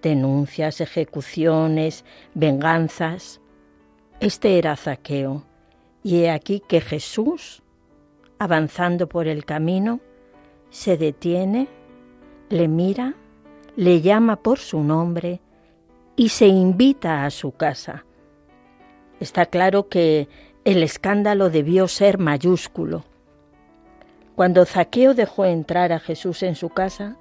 Denuncias, 0.00 0.80
ejecuciones, 0.80 2.04
venganzas. 2.34 3.40
Este 4.20 4.58
era 4.58 4.76
Zaqueo. 4.76 5.44
Y 6.04 6.22
he 6.22 6.30
aquí 6.30 6.62
que 6.66 6.80
Jesús, 6.80 7.62
avanzando 8.38 9.08
por 9.08 9.26
el 9.26 9.44
camino, 9.44 10.00
se 10.70 10.96
detiene, 10.96 11.68
le 12.48 12.68
mira, 12.68 13.14
le 13.76 14.00
llama 14.00 14.36
por 14.36 14.58
su 14.58 14.82
nombre, 14.82 15.40
y 16.16 16.28
se 16.30 16.46
invita 16.46 17.24
a 17.24 17.30
su 17.30 17.52
casa. 17.52 18.04
Está 19.20 19.46
claro 19.46 19.88
que 19.88 20.28
el 20.64 20.82
escándalo 20.82 21.50
debió 21.50 21.88
ser 21.88 22.18
mayúsculo. 22.18 23.04
Cuando 24.34 24.64
Zaqueo 24.64 25.14
dejó 25.14 25.44
entrar 25.44 25.92
a 25.92 26.00
Jesús 26.00 26.42
en 26.42 26.54
su 26.54 26.70
casa, 26.70 27.16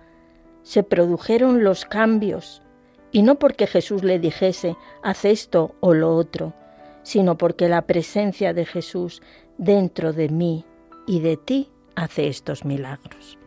se 0.63 0.84
produjeron 0.84 1.63
los 1.63 1.86
cambios, 1.86 2.62
y 3.12 3.23
no 3.23 3.36
porque 3.39 3.67
Jesús 3.67 4.04
le 4.04 4.19
dijese, 4.19 4.77
haz 5.04 5.25
esto 5.25 5.75
o 5.80 5.93
lo 5.93 6.15
otro, 6.15 6.54
sino 7.04 7.38
porque 7.38 7.67
la 7.67 7.82
presencia 7.84 8.54
de 8.54 8.65
Jesús 8.65 9.21
dentro 9.58 10.13
de 10.13 10.30
mí 10.30 10.65
y 11.08 11.19
de 11.19 11.36
ti 11.38 11.69
hace 11.95 12.27
estos 12.27 12.63
milagros. 12.63 13.38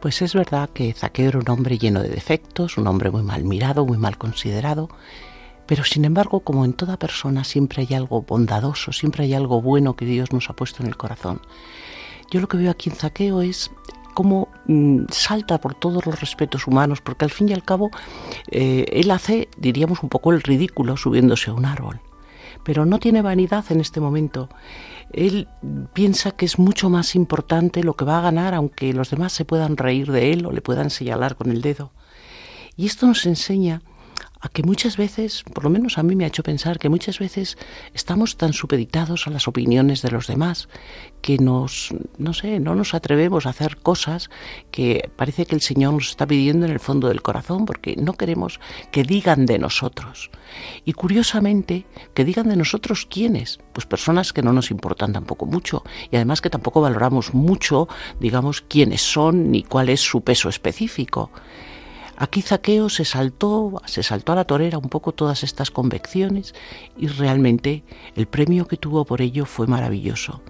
Pues 0.00 0.22
es 0.22 0.34
verdad 0.34 0.70
que 0.70 0.92
Zaqueo 0.92 1.28
era 1.28 1.38
un 1.38 1.48
hombre 1.50 1.76
lleno 1.76 2.02
de 2.02 2.08
defectos, 2.08 2.78
un 2.78 2.86
hombre 2.86 3.10
muy 3.10 3.22
mal 3.22 3.44
mirado, 3.44 3.84
muy 3.84 3.98
mal 3.98 4.16
considerado, 4.16 4.88
pero 5.66 5.82
sin 5.84 6.04
embargo, 6.04 6.40
como 6.40 6.64
en 6.64 6.72
toda 6.72 6.98
persona, 6.98 7.42
siempre 7.42 7.82
hay 7.82 7.94
algo 7.94 8.22
bondadoso, 8.22 8.92
siempre 8.92 9.24
hay 9.24 9.34
algo 9.34 9.60
bueno 9.60 9.96
que 9.96 10.04
Dios 10.04 10.32
nos 10.32 10.50
ha 10.50 10.54
puesto 10.54 10.82
en 10.82 10.88
el 10.88 10.96
corazón. 10.96 11.40
Yo 12.30 12.40
lo 12.40 12.48
que 12.48 12.56
veo 12.56 12.70
aquí 12.70 12.90
en 12.90 12.96
Zaqueo 12.96 13.42
es 13.42 13.72
cómo 14.14 14.48
mm, 14.66 15.06
salta 15.10 15.60
por 15.60 15.74
todos 15.74 16.06
los 16.06 16.20
respetos 16.20 16.66
humanos, 16.68 17.00
porque 17.00 17.24
al 17.24 17.30
fin 17.32 17.48
y 17.48 17.52
al 17.52 17.64
cabo 17.64 17.90
eh, 18.50 18.86
él 18.92 19.10
hace, 19.10 19.48
diríamos, 19.56 20.02
un 20.04 20.08
poco 20.08 20.32
el 20.32 20.42
ridículo 20.42 20.96
subiéndose 20.96 21.50
a 21.50 21.54
un 21.54 21.66
árbol 21.66 22.00
pero 22.68 22.84
no 22.84 22.98
tiene 22.98 23.22
vanidad 23.22 23.64
en 23.70 23.80
este 23.80 23.98
momento. 23.98 24.50
Él 25.12 25.48
piensa 25.94 26.32
que 26.32 26.44
es 26.44 26.58
mucho 26.58 26.90
más 26.90 27.14
importante 27.14 27.82
lo 27.82 27.94
que 27.94 28.04
va 28.04 28.18
a 28.18 28.22
ganar, 28.22 28.54
aunque 28.54 28.92
los 28.92 29.10
demás 29.10 29.32
se 29.32 29.44
puedan 29.44 29.76
reír 29.76 30.12
de 30.12 30.32
él 30.32 30.46
o 30.46 30.52
le 30.52 30.60
puedan 30.60 30.90
señalar 30.90 31.36
con 31.36 31.50
el 31.50 31.62
dedo. 31.62 31.92
Y 32.76 32.86
esto 32.86 33.06
nos 33.06 33.26
enseña 33.26 33.82
a 34.40 34.48
que 34.48 34.62
muchas 34.62 34.96
veces, 34.96 35.42
por 35.42 35.64
lo 35.64 35.70
menos 35.70 35.98
a 35.98 36.02
mí 36.02 36.14
me 36.14 36.24
ha 36.24 36.28
hecho 36.28 36.42
pensar 36.42 36.78
que 36.78 36.88
muchas 36.88 37.18
veces 37.18 37.58
estamos 37.94 38.36
tan 38.36 38.52
supeditados 38.52 39.26
a 39.26 39.30
las 39.30 39.48
opiniones 39.48 40.02
de 40.02 40.10
los 40.10 40.26
demás 40.26 40.68
que 41.20 41.38
nos, 41.38 41.90
no 42.18 42.32
sé, 42.32 42.60
no 42.60 42.74
nos 42.74 42.94
atrevemos 42.94 43.46
a 43.46 43.50
hacer 43.50 43.78
cosas 43.78 44.30
que 44.70 45.10
parece 45.16 45.46
que 45.46 45.54
el 45.54 45.60
Señor 45.60 45.94
nos 45.94 46.10
está 46.10 46.26
pidiendo 46.26 46.66
en 46.66 46.72
el 46.72 46.80
fondo 46.80 47.08
del 47.08 47.22
corazón 47.22 47.66
porque 47.66 47.96
no 47.96 48.12
queremos 48.14 48.60
que 48.92 49.02
digan 49.02 49.46
de 49.46 49.58
nosotros. 49.58 50.30
Y 50.84 50.92
curiosamente, 50.92 51.86
que 52.14 52.24
digan 52.24 52.48
de 52.48 52.56
nosotros 52.56 53.06
quiénes, 53.06 53.58
pues 53.72 53.86
personas 53.86 54.32
que 54.32 54.42
no 54.42 54.52
nos 54.52 54.70
importan 54.70 55.12
tampoco 55.12 55.46
mucho 55.46 55.82
y 56.10 56.16
además 56.16 56.40
que 56.40 56.50
tampoco 56.50 56.80
valoramos 56.80 57.34
mucho, 57.34 57.88
digamos, 58.20 58.62
quiénes 58.62 59.02
son 59.02 59.50
ni 59.50 59.62
cuál 59.62 59.88
es 59.88 60.00
su 60.00 60.22
peso 60.22 60.48
específico. 60.48 61.30
Aquí 62.20 62.42
Zaqueo 62.42 62.88
se 62.88 63.04
saltó, 63.04 63.80
se 63.86 64.02
saltó 64.02 64.32
a 64.32 64.34
la 64.34 64.44
torera 64.44 64.76
un 64.78 64.88
poco 64.88 65.12
todas 65.12 65.44
estas 65.44 65.70
convicciones 65.70 66.52
y 66.96 67.06
realmente 67.06 67.84
el 68.16 68.26
premio 68.26 68.66
que 68.66 68.76
tuvo 68.76 69.04
por 69.04 69.22
ello 69.22 69.46
fue 69.46 69.68
maravilloso. 69.68 70.42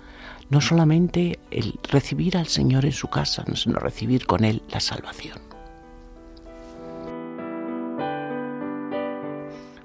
No 0.49 0.63
solamente 0.63 1.39
el 1.51 1.79
recibir 1.83 2.39
al 2.39 2.47
Señor 2.47 2.87
en 2.87 2.93
su 2.93 3.09
casa, 3.09 3.45
sino 3.55 3.79
recibir 3.79 4.25
con 4.25 4.45
Él 4.45 4.63
la 4.71 4.81
salvación. 4.81 5.39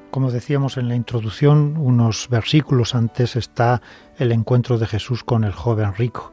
Como 0.10 0.32
decíamos 0.32 0.78
en 0.78 0.88
la 0.88 0.96
introducción, 0.96 1.76
unos 1.76 2.30
versículos 2.30 2.96
antes 2.96 3.36
está 3.36 3.82
el 4.18 4.32
encuentro 4.32 4.78
de 4.78 4.88
Jesús 4.88 5.26
con 5.26 5.44
el 5.44 5.52
joven 5.52 5.94
rico. 5.96 6.32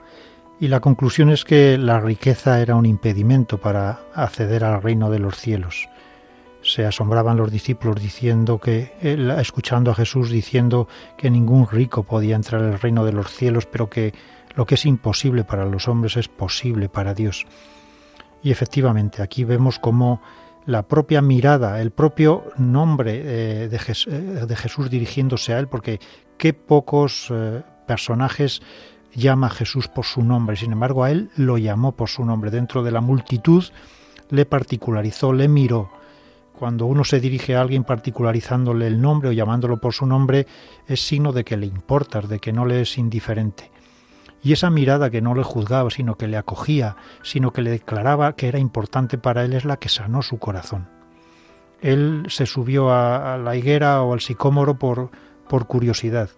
Y 0.61 0.68
la 0.68 0.80
conclusión 0.80 1.30
es 1.30 1.44
que 1.44 1.78
la 1.78 2.00
riqueza 2.00 2.61
era 2.61 2.76
un 2.76 2.84
impedimento 2.84 3.58
para 3.58 4.00
acceder 4.14 4.62
al 4.62 4.82
reino 4.82 5.11
de 5.11 5.18
los 5.18 5.38
cielos. 5.38 5.88
Se 6.61 6.84
asombraban 6.84 7.38
los 7.38 7.50
discípulos 7.50 7.98
diciendo 7.98 8.58
que, 8.58 8.92
escuchando 9.38 9.90
a 9.90 9.94
Jesús 9.94 10.28
diciendo 10.28 10.86
que 11.16 11.30
ningún 11.30 11.66
rico 11.66 12.02
podía 12.02 12.36
entrar 12.36 12.62
al 12.62 12.78
reino 12.78 13.06
de 13.06 13.12
los 13.12 13.32
cielos, 13.32 13.64
pero 13.64 13.88
que 13.88 14.12
lo 14.54 14.66
que 14.66 14.74
es 14.74 14.84
imposible 14.84 15.44
para 15.44 15.64
los 15.64 15.88
hombres 15.88 16.18
es 16.18 16.28
posible 16.28 16.90
para 16.90 17.14
Dios. 17.14 17.46
Y 18.42 18.50
efectivamente, 18.50 19.22
aquí 19.22 19.44
vemos 19.44 19.78
cómo 19.78 20.20
la 20.66 20.86
propia 20.86 21.22
mirada, 21.22 21.80
el 21.80 21.90
propio 21.90 22.44
nombre 22.58 23.22
eh, 23.24 23.68
de, 23.68 24.56
Jesús 24.56 24.90
dirigiéndose 24.90 25.54
a 25.54 25.58
él, 25.58 25.68
porque 25.68 26.00
qué 26.36 26.52
pocos 26.52 27.28
eh, 27.30 27.62
personajes 27.86 28.61
llama 29.14 29.50
Jesús 29.50 29.88
por 29.88 30.04
su 30.04 30.22
nombre, 30.22 30.56
sin 30.56 30.72
embargo 30.72 31.04
a 31.04 31.11
él 31.11 31.30
lo 31.36 31.58
llamó 31.58 31.92
por 31.92 32.08
su 32.08 32.24
nombre. 32.24 32.50
Dentro 32.50 32.82
de 32.82 32.90
la 32.90 33.00
multitud 33.00 33.64
le 34.30 34.46
particularizó, 34.46 35.32
le 35.32 35.48
miró. 35.48 35.90
Cuando 36.58 36.86
uno 36.86 37.04
se 37.04 37.20
dirige 37.20 37.56
a 37.56 37.62
alguien 37.62 37.84
particularizándole 37.84 38.86
el 38.86 39.00
nombre 39.00 39.30
o 39.30 39.32
llamándolo 39.32 39.78
por 39.78 39.94
su 39.94 40.06
nombre, 40.06 40.46
es 40.86 41.00
signo 41.00 41.32
de 41.32 41.44
que 41.44 41.56
le 41.56 41.66
importas, 41.66 42.28
de 42.28 42.38
que 42.38 42.52
no 42.52 42.66
le 42.66 42.82
es 42.82 42.98
indiferente. 42.98 43.70
Y 44.42 44.52
esa 44.52 44.70
mirada 44.70 45.11
que 45.11 45.20
no 45.20 45.34
le 45.34 45.42
juzgaba, 45.42 45.90
sino 45.90 46.16
que 46.16 46.28
le 46.28 46.36
acogía, 46.36 46.96
sino 47.22 47.52
que 47.52 47.62
le 47.62 47.70
declaraba 47.70 48.34
que 48.34 48.48
era 48.48 48.58
importante 48.58 49.18
para 49.18 49.44
él, 49.44 49.52
es 49.52 49.64
la 49.64 49.78
que 49.78 49.88
sanó 49.88 50.22
su 50.22 50.38
corazón. 50.38 50.88
Él 51.80 52.26
se 52.28 52.46
subió 52.46 52.92
a, 52.92 53.38
la 53.38 53.56
higuera 53.56 54.02
o 54.02 54.12
al 54.12 54.20
sicómoro 54.20 54.78
por, 54.78 55.11
por 55.48 55.66
curiosidad, 55.66 56.30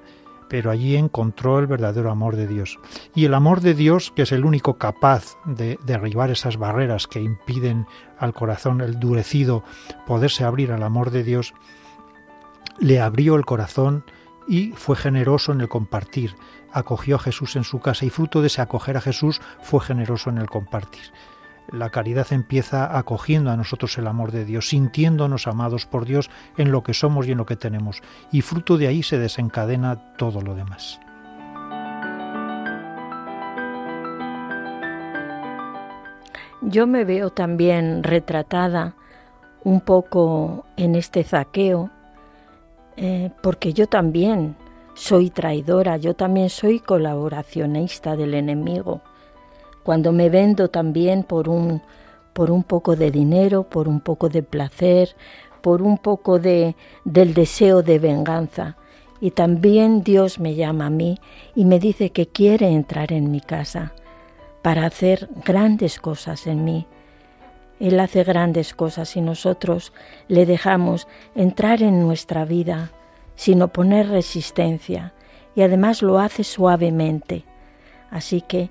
pero 0.52 0.70
allí 0.70 0.96
encontró 0.96 1.58
el 1.60 1.66
verdadero 1.66 2.10
amor 2.10 2.36
de 2.36 2.46
Dios. 2.46 2.78
Y 3.14 3.24
el 3.24 3.32
amor 3.32 3.62
de 3.62 3.72
Dios, 3.72 4.12
que 4.14 4.20
es 4.20 4.32
el 4.32 4.44
único 4.44 4.76
capaz 4.76 5.38
de 5.46 5.78
derribar 5.86 6.30
esas 6.30 6.58
barreras 6.58 7.06
que 7.06 7.22
impiden 7.22 7.86
al 8.18 8.34
corazón 8.34 8.82
el 8.82 9.00
durecido 9.00 9.64
poderse 10.06 10.44
abrir 10.44 10.70
al 10.70 10.82
amor 10.82 11.10
de 11.10 11.24
Dios, 11.24 11.54
le 12.78 13.00
abrió 13.00 13.36
el 13.36 13.46
corazón 13.46 14.04
y 14.46 14.72
fue 14.72 14.94
generoso 14.94 15.52
en 15.52 15.62
el 15.62 15.70
compartir. 15.70 16.36
Acogió 16.70 17.16
a 17.16 17.20
Jesús 17.20 17.56
en 17.56 17.64
su 17.64 17.80
casa 17.80 18.04
y 18.04 18.10
fruto 18.10 18.42
de 18.42 18.48
ese 18.48 18.60
acoger 18.60 18.98
a 18.98 19.00
Jesús 19.00 19.40
fue 19.62 19.80
generoso 19.80 20.28
en 20.28 20.36
el 20.36 20.50
compartir 20.50 21.12
la 21.70 21.90
caridad 21.90 22.26
empieza 22.32 22.98
acogiendo 22.98 23.50
a 23.50 23.56
nosotros 23.56 23.96
el 23.98 24.06
amor 24.06 24.32
de 24.32 24.44
Dios, 24.44 24.68
sintiéndonos 24.68 25.46
amados 25.46 25.86
por 25.86 26.04
Dios 26.04 26.30
en 26.56 26.72
lo 26.72 26.82
que 26.82 26.94
somos 26.94 27.26
y 27.26 27.32
en 27.32 27.38
lo 27.38 27.46
que 27.46 27.56
tenemos. 27.56 28.02
Y 28.30 28.42
fruto 28.42 28.76
de 28.76 28.88
ahí 28.88 29.02
se 29.02 29.18
desencadena 29.18 30.16
todo 30.16 30.40
lo 30.42 30.54
demás. 30.54 31.00
Yo 36.60 36.86
me 36.86 37.04
veo 37.04 37.30
también 37.30 38.02
retratada 38.02 38.94
un 39.64 39.80
poco 39.80 40.64
en 40.76 40.94
este 40.94 41.24
zaqueo, 41.24 41.90
eh, 42.96 43.30
porque 43.42 43.72
yo 43.72 43.88
también 43.88 44.56
soy 44.94 45.30
traidora, 45.30 45.96
yo 45.96 46.14
también 46.14 46.50
soy 46.50 46.78
colaboracionista 46.78 48.14
del 48.16 48.34
enemigo 48.34 49.00
cuando 49.82 50.12
me 50.12 50.30
vendo 50.30 50.68
también 50.68 51.24
por 51.24 51.48
un, 51.48 51.82
por 52.32 52.50
un 52.50 52.62
poco 52.62 52.96
de 52.96 53.10
dinero, 53.10 53.64
por 53.64 53.88
un 53.88 54.00
poco 54.00 54.28
de 54.28 54.42
placer, 54.42 55.14
por 55.60 55.82
un 55.82 55.98
poco 55.98 56.38
de, 56.38 56.76
del 57.04 57.34
deseo 57.34 57.82
de 57.82 57.98
venganza. 57.98 58.76
Y 59.20 59.30
también 59.30 60.02
Dios 60.02 60.40
me 60.40 60.54
llama 60.54 60.86
a 60.86 60.90
mí 60.90 61.18
y 61.54 61.64
me 61.64 61.78
dice 61.78 62.10
que 62.10 62.26
quiere 62.26 62.68
entrar 62.68 63.12
en 63.12 63.30
mi 63.30 63.40
casa 63.40 63.92
para 64.62 64.86
hacer 64.86 65.28
grandes 65.44 65.98
cosas 66.00 66.46
en 66.46 66.64
mí. 66.64 66.86
Él 67.78 67.98
hace 67.98 68.22
grandes 68.24 68.74
cosas 68.74 69.16
y 69.16 69.20
nosotros 69.20 69.92
le 70.28 70.46
dejamos 70.46 71.08
entrar 71.34 71.82
en 71.82 72.00
nuestra 72.00 72.44
vida 72.44 72.90
sin 73.34 73.62
oponer 73.62 74.08
resistencia 74.08 75.14
y 75.54 75.62
además 75.62 76.02
lo 76.02 76.18
hace 76.18 76.44
suavemente. 76.44 77.44
Así 78.10 78.40
que 78.40 78.70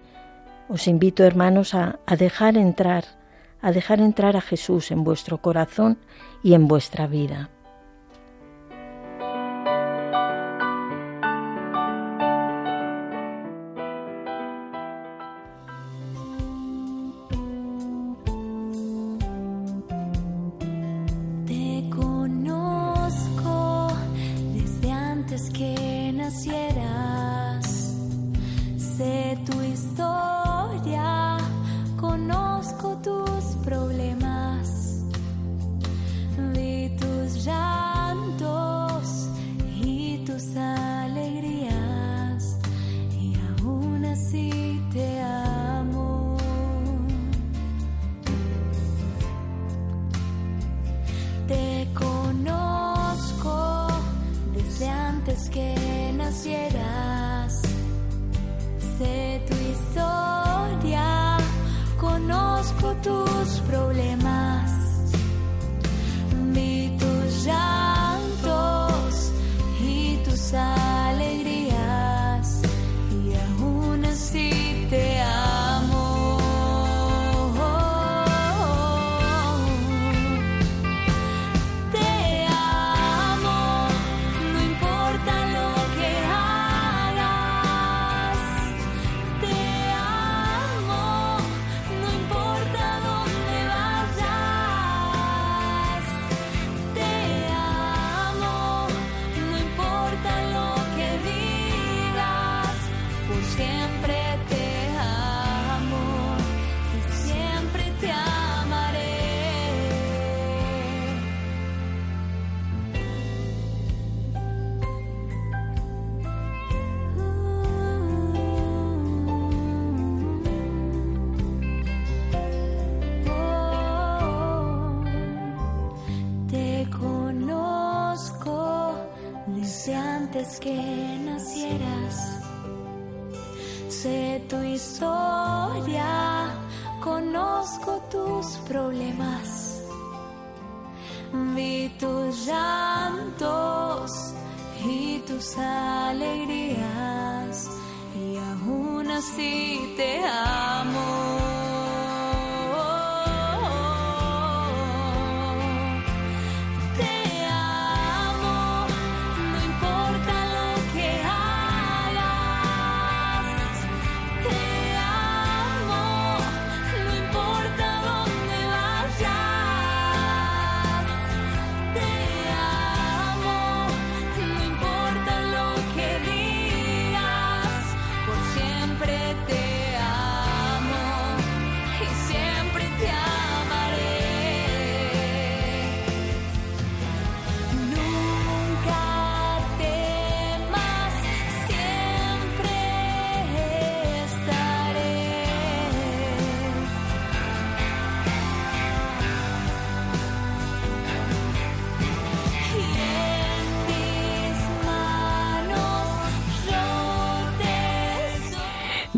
os 0.72 0.88
invito, 0.88 1.24
hermanos, 1.24 1.76
a, 1.76 2.00
dejar 2.18 2.56
entrar, 2.56 3.04
a 3.62 3.72
dejar 3.74 4.00
entrar 4.00 4.38
a 4.38 4.42
Jesús 4.42 4.92
en 4.92 5.04
vuestro 5.04 5.40
corazón 5.40 5.98
y 6.44 6.54
en 6.54 6.70
vuestra 6.70 7.08
vida. 7.08 7.50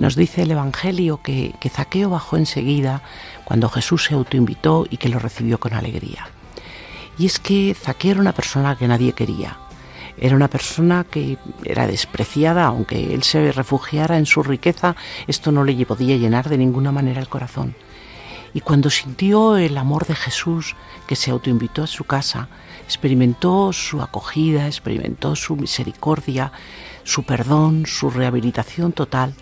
Nos 0.04 0.18
dice 0.18 0.42
el 0.42 0.52
Evangelio 0.52 1.22
que, 1.24 1.56
que 1.62 1.70
Zaqueo 1.70 2.10
bajó 2.10 2.36
enseguida 2.36 3.02
cuando 3.46 3.70
Jesús 3.70 4.04
se 4.04 4.16
autoinvitó 4.16 4.86
y 4.90 4.98
que 4.98 5.08
lo 5.08 5.18
recibió 5.18 5.62
con 5.62 5.74
alegría. 5.74 6.28
Y 7.18 7.26
es 7.26 7.40
que 7.40 7.74
Zaqueo 7.74 8.12
era 8.12 8.20
una 8.20 8.34
persona 8.34 8.76
que 8.76 8.90
nadie 8.90 9.14
quería. 9.14 9.56
Era 10.18 10.36
una 10.36 10.50
persona 10.50 11.06
que 11.10 11.38
era 11.64 11.88
despreciada, 11.88 12.66
aunque 12.66 13.14
él 13.14 13.24
se 13.24 13.54
refugiara 13.54 14.18
en 14.18 14.26
su 14.26 14.44
riqueza, 14.44 14.98
esto 15.26 15.54
no 15.54 15.64
le 15.64 15.86
podía 15.86 16.18
llenar 16.18 16.50
de 16.50 16.58
ninguna 16.58 16.92
manera 16.92 17.22
el 17.22 17.30
corazón. 17.30 17.74
Y 18.54 18.60
cuando 18.60 18.90
sintió 18.90 19.56
el 19.56 19.78
amor 19.78 20.06
de 20.06 20.16
Jesús, 20.16 20.76
que 21.08 21.16
se 21.16 21.32
autoinvitó 21.32 21.84
a 21.84 21.88
su 21.88 22.04
casa, 22.04 22.50
experimentó 22.84 23.72
su 23.72 24.02
acogida, 24.02 24.68
experimentó 24.68 25.38
su 25.38 25.56
misericordia, 25.56 26.52
su 27.06 27.24
perdón, 27.24 27.86
su 27.86 28.10
rehabilitación 28.10 28.92
total, 28.92 29.34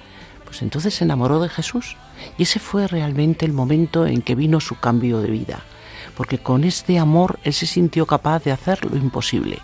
pues 0.52 0.62
entonces 0.64 0.94
se 0.94 1.06
enamoró 1.06 1.40
de 1.40 1.48
Jesús. 1.48 1.96
Y 2.38 2.44
ese 2.44 2.60
fue 2.60 2.86
realmente 2.88 3.46
el 3.46 3.54
momento 3.54 4.06
en 4.06 4.22
que 4.22 4.36
vino 4.36 4.60
su 4.60 4.78
cambio 4.78 5.22
de 5.22 5.32
vida, 5.32 5.62
porque 6.18 6.40
con 6.40 6.66
este 6.66 7.00
amor 7.00 7.40
él 7.46 7.54
se 7.54 7.66
sintió 7.66 8.06
capaz 8.06 8.44
de 8.44 8.52
hacer 8.52 8.84
lo 8.84 8.98
imposible 8.98 9.60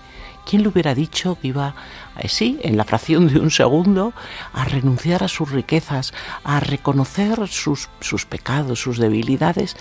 ¿Quién 0.48 0.62
le 0.62 0.70
hubiera 0.70 0.96
dicho 0.96 1.38
que 1.42 1.50
iba, 1.50 1.76
eh, 2.18 2.58
en 2.64 2.78
la 2.78 2.86
fracción 2.86 3.28
de 3.28 3.38
un 3.38 3.52
segundo, 3.52 4.14
a 4.54 4.64
renunciar 4.64 5.22
a 5.22 5.28
sus 5.28 5.52
riquezas, 5.52 6.14
a 6.46 6.62
reconocer 6.62 7.50
sus, 7.50 7.90
sus 8.00 8.26
pecados, 8.26 8.80
sus 8.80 8.98
debilidades? 8.98 9.76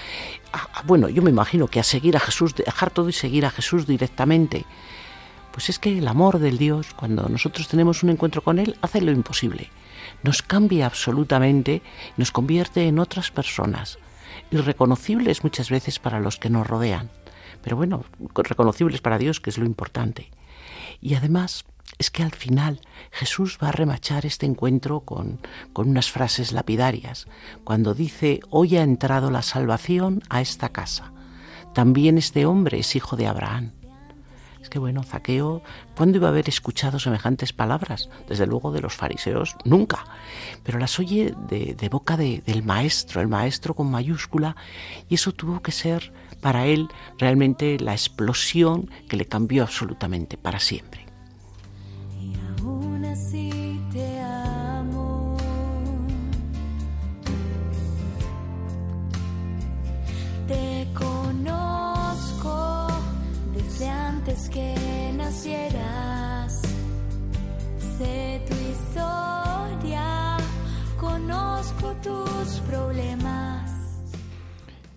bueno, 0.84 1.08
yo 1.08 1.22
me 1.22 1.30
imagino 1.30 1.68
que 1.68 1.78
a 1.78 1.84
seguir 1.84 2.16
a 2.16 2.20
Jesús, 2.20 2.56
dejar 2.56 2.90
todo 2.90 3.08
y 3.08 3.12
seguir 3.12 3.46
a 3.46 3.50
Jesús 3.50 3.86
directamente. 3.86 4.64
Pues 5.52 5.68
es 5.68 5.78
que 5.78 5.96
el 5.96 6.08
amor 6.08 6.40
del 6.40 6.58
Dios, 6.58 6.88
cuando 6.96 7.28
nosotros 7.28 7.68
tenemos 7.68 8.02
un 8.02 8.10
encuentro 8.10 8.42
con 8.42 8.58
Él, 8.58 8.76
hace 8.82 9.00
lo 9.00 9.12
imposible. 9.12 9.70
Nos 10.26 10.42
cambia 10.42 10.84
absolutamente, 10.84 11.80
nos 12.18 12.32
convierte 12.32 12.88
en 12.88 12.98
otras 12.98 13.30
personas, 13.30 13.98
irreconocibles 14.50 15.44
muchas 15.44 15.70
veces 15.70 15.98
para 15.98 16.20
los 16.20 16.36
que 16.36 16.50
nos 16.50 16.66
rodean 16.66 17.10
pero 17.66 17.76
bueno, 17.76 18.04
reconocibles 18.32 19.00
para 19.00 19.18
Dios, 19.18 19.40
que 19.40 19.50
es 19.50 19.58
lo 19.58 19.66
importante. 19.66 20.30
Y 21.00 21.14
además 21.16 21.64
es 21.98 22.12
que 22.12 22.22
al 22.22 22.30
final 22.30 22.80
Jesús 23.10 23.58
va 23.60 23.70
a 23.70 23.72
remachar 23.72 24.24
este 24.24 24.46
encuentro 24.46 25.00
con, 25.00 25.40
con 25.72 25.88
unas 25.88 26.08
frases 26.08 26.52
lapidarias, 26.52 27.26
cuando 27.64 27.92
dice, 27.92 28.38
hoy 28.50 28.76
ha 28.76 28.84
entrado 28.84 29.32
la 29.32 29.42
salvación 29.42 30.22
a 30.28 30.40
esta 30.40 30.68
casa. 30.68 31.12
También 31.74 32.18
este 32.18 32.46
hombre 32.46 32.78
es 32.78 32.94
hijo 32.94 33.16
de 33.16 33.26
Abraham. 33.26 33.72
Es 34.66 34.70
que 34.70 34.80
bueno, 34.80 35.04
Zaqueo, 35.04 35.62
¿cuándo 35.96 36.18
iba 36.18 36.26
a 36.26 36.30
haber 36.32 36.48
escuchado 36.48 36.98
semejantes 36.98 37.52
palabras? 37.52 38.08
Desde 38.28 38.48
luego 38.48 38.72
de 38.72 38.80
los 38.80 38.94
fariseos, 38.94 39.54
nunca. 39.64 40.04
Pero 40.64 40.80
las 40.80 40.98
oye 40.98 41.36
de, 41.48 41.88
boca 41.88 42.16
de, 42.16 42.42
del 42.44 42.64
maestro, 42.64 43.20
el 43.20 43.28
maestro 43.28 43.74
con 43.74 43.88
mayúscula, 43.88 44.56
y 45.08 45.14
eso 45.14 45.30
tuvo 45.30 45.62
que 45.62 45.70
ser 45.70 46.12
para 46.40 46.66
él 46.66 46.88
realmente 47.16 47.78
la 47.78 47.92
explosión 47.92 48.90
que 49.08 49.16
le 49.16 49.26
cambió 49.26 49.62
absolutamente 49.62 50.36
para 50.36 50.58
siempre. 50.58 51.06
Y 52.20 52.34
aún 52.58 53.04
así 53.04 53.45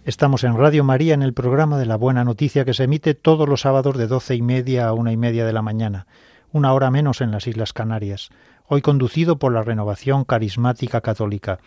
Estamos 0.10 0.43
en 0.43 0.57
Radio 0.57 0.84
María 0.84 1.14
en 1.14 1.22
el 1.22 1.36
programa 1.36 1.78
de 1.78 1.86
la 1.86 1.95
Buena 1.95 2.24
Noticia 2.24 2.66
que 2.66 2.74
se 2.74 2.86
emite 2.86 3.14
todos 3.14 3.47
los 3.47 3.62
sábados 3.62 3.95
de 3.95 4.07
doce 4.07 4.34
y 4.34 4.41
media 4.41 4.88
a 4.88 4.93
una 4.93 5.12
y 5.12 5.18
media 5.18 5.45
de 5.45 5.53
la 5.53 5.62
mañana, 5.62 6.07
una 6.51 6.74
hora 6.74 6.89
menos 6.89 7.22
en 7.22 7.30
las 7.30 7.45
Islas 7.45 7.74
Canarias, 7.74 8.32
hoy 8.66 8.82
conducido 8.82 9.38
por 9.38 9.53
la 9.53 9.62
Renovación 9.62 10.26
Carismática 10.26 11.01
Católica, 11.01 11.60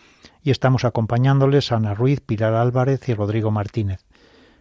y 0.43 0.51
estamos 0.51 0.83
acompañándoles 0.83 1.71
Ana 1.71 1.93
Ruiz, 1.93 2.19
Pilar 2.19 2.53
Álvarez 2.53 3.07
y 3.07 3.13
Rodrigo 3.13 3.49
Martínez. 3.49 4.03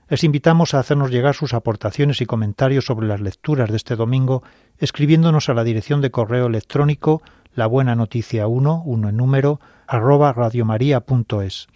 Les 0.08 0.22
invitamos 0.22 0.74
a 0.74 0.78
hacernos 0.78 1.10
llegar 1.10 1.34
sus 1.34 1.52
aportaciones 1.52 2.20
y 2.20 2.26
comentarios 2.26 2.84
sobre 2.84 3.08
las 3.08 3.20
lecturas 3.20 3.68
de 3.68 3.78
este 3.78 3.96
domingo, 3.96 4.44
escribiéndonos 4.78 5.48
a 5.48 5.54
la 5.54 5.64
dirección 5.64 6.00
de 6.02 6.12
correo 6.12 6.46
electrónico 6.46 7.20
la 7.52 7.66
buena 7.66 7.96
noticia 7.96 8.46
1, 8.46 8.84
1 8.86 9.08
en 9.08 9.16
número, 9.16 9.60
arroba 9.88 10.32
radiomaria.es 10.32 11.66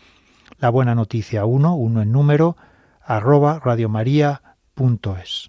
la 0.58 0.70
buena 0.70 0.94
noticia 0.94 1.44
1, 1.44 1.74
1 1.74 2.02
en 2.02 2.12
número, 2.12 2.56
arroba 3.02 3.60
radiomaria.es. 3.62 5.48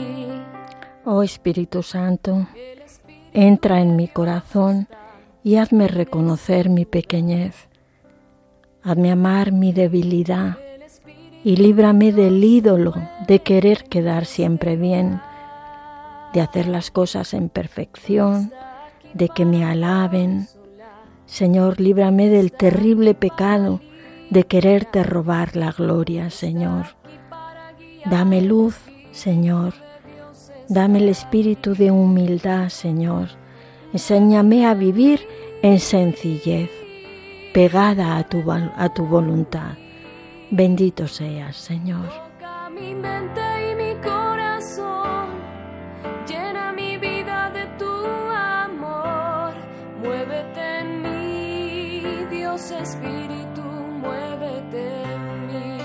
Oh 1.03 1.23
Espíritu 1.23 1.81
Santo, 1.81 2.47
entra 3.33 3.81
en 3.81 3.95
mi 3.95 4.07
corazón 4.07 4.87
y 5.43 5.55
hazme 5.55 5.87
reconocer 5.87 6.69
mi 6.69 6.85
pequeñez. 6.85 7.69
Hazme 8.83 9.11
amar 9.11 9.51
mi 9.51 9.73
debilidad 9.73 10.59
y 11.43 11.55
líbrame 11.55 12.11
del 12.11 12.43
ídolo 12.43 12.93
de 13.27 13.39
querer 13.39 13.85
quedar 13.85 14.25
siempre 14.25 14.75
bien, 14.75 15.19
de 16.33 16.41
hacer 16.41 16.67
las 16.67 16.91
cosas 16.91 17.33
en 17.33 17.49
perfección, 17.49 18.53
de 19.15 19.27
que 19.29 19.43
me 19.43 19.65
alaben. 19.65 20.47
Señor, 21.25 21.81
líbrame 21.81 22.29
del 22.29 22.51
terrible 22.51 23.15
pecado 23.15 23.81
de 24.29 24.43
quererte 24.43 25.01
robar 25.01 25.55
la 25.55 25.71
gloria, 25.71 26.29
Señor. 26.29 26.85
Dame 28.05 28.41
luz, 28.41 28.77
Señor 29.11 29.73
Dame 30.73 30.99
el 30.99 31.09
espíritu 31.09 31.75
de 31.75 31.91
humildad, 31.91 32.69
Señor. 32.69 33.27
Enséñame 33.91 34.65
a 34.65 34.73
vivir 34.73 35.19
en 35.61 35.81
sencillez, 35.81 36.69
pegada 37.53 38.15
a 38.15 38.23
tu, 38.23 38.41
a 38.49 38.93
tu 38.93 39.05
voluntad. 39.05 39.73
Bendito 40.49 41.09
seas, 41.09 41.57
Señor. 41.57 42.07
Toca 42.07 42.69
mi 42.69 42.95
mente 42.95 43.41
y 43.69 43.75
mi 43.75 43.95
corazón, 44.01 45.31
llena 46.25 46.71
mi 46.71 46.95
vida 46.97 47.51
de 47.51 47.65
tu 47.77 47.91
amor, 48.31 49.53
muévete 50.01 50.79
en 50.79 51.01
mí, 51.01 52.25
Dios 52.31 52.71
Espíritu, 52.71 53.61
muévete 53.99 55.03
en 55.03 55.47
mí. 55.47 55.81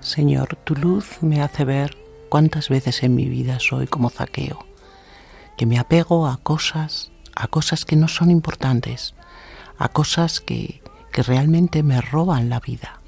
Señor, 0.00 0.54
tu 0.64 0.74
luz 0.74 1.22
me 1.22 1.40
hace 1.40 1.64
ver 1.64 2.07
cuántas 2.28 2.68
veces 2.68 3.02
en 3.02 3.14
mi 3.14 3.28
vida 3.28 3.58
soy 3.60 3.86
como 3.86 4.10
zaqueo, 4.10 4.66
que 5.56 5.66
me 5.66 5.78
apego 5.78 6.26
a 6.26 6.36
cosas, 6.38 7.10
a 7.34 7.48
cosas 7.48 7.84
que 7.84 7.96
no 7.96 8.08
son 8.08 8.30
importantes, 8.30 9.14
a 9.78 9.88
cosas 9.88 10.40
que, 10.40 10.82
que 11.12 11.22
realmente 11.22 11.82
me 11.82 12.00
roban 12.00 12.48
la 12.48 12.60
vida. 12.60 13.00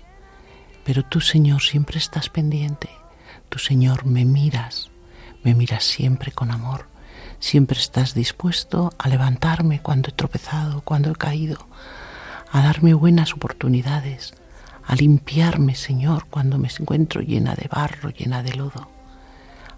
Pero 0.84 1.04
tú, 1.04 1.20
Señor, 1.20 1.62
siempre 1.62 1.98
estás 1.98 2.28
pendiente. 2.28 2.88
Tú, 3.48 3.58
Señor, 3.58 4.06
me 4.06 4.24
miras, 4.24 4.90
me 5.44 5.54
miras 5.54 5.84
siempre 5.84 6.32
con 6.32 6.50
amor. 6.50 6.86
Siempre 7.38 7.78
estás 7.78 8.14
dispuesto 8.14 8.92
a 8.98 9.08
levantarme 9.08 9.80
cuando 9.80 10.10
he 10.10 10.12
tropezado, 10.12 10.82
cuando 10.82 11.10
he 11.10 11.14
caído, 11.14 11.66
a 12.52 12.62
darme 12.62 12.94
buenas 12.94 13.32
oportunidades, 13.32 14.34
a 14.84 14.94
limpiarme, 14.94 15.74
Señor, 15.74 16.26
cuando 16.28 16.58
me 16.58 16.68
encuentro 16.68 17.20
llena 17.22 17.54
de 17.54 17.68
barro, 17.68 18.10
llena 18.10 18.42
de 18.42 18.54
lodo, 18.54 18.90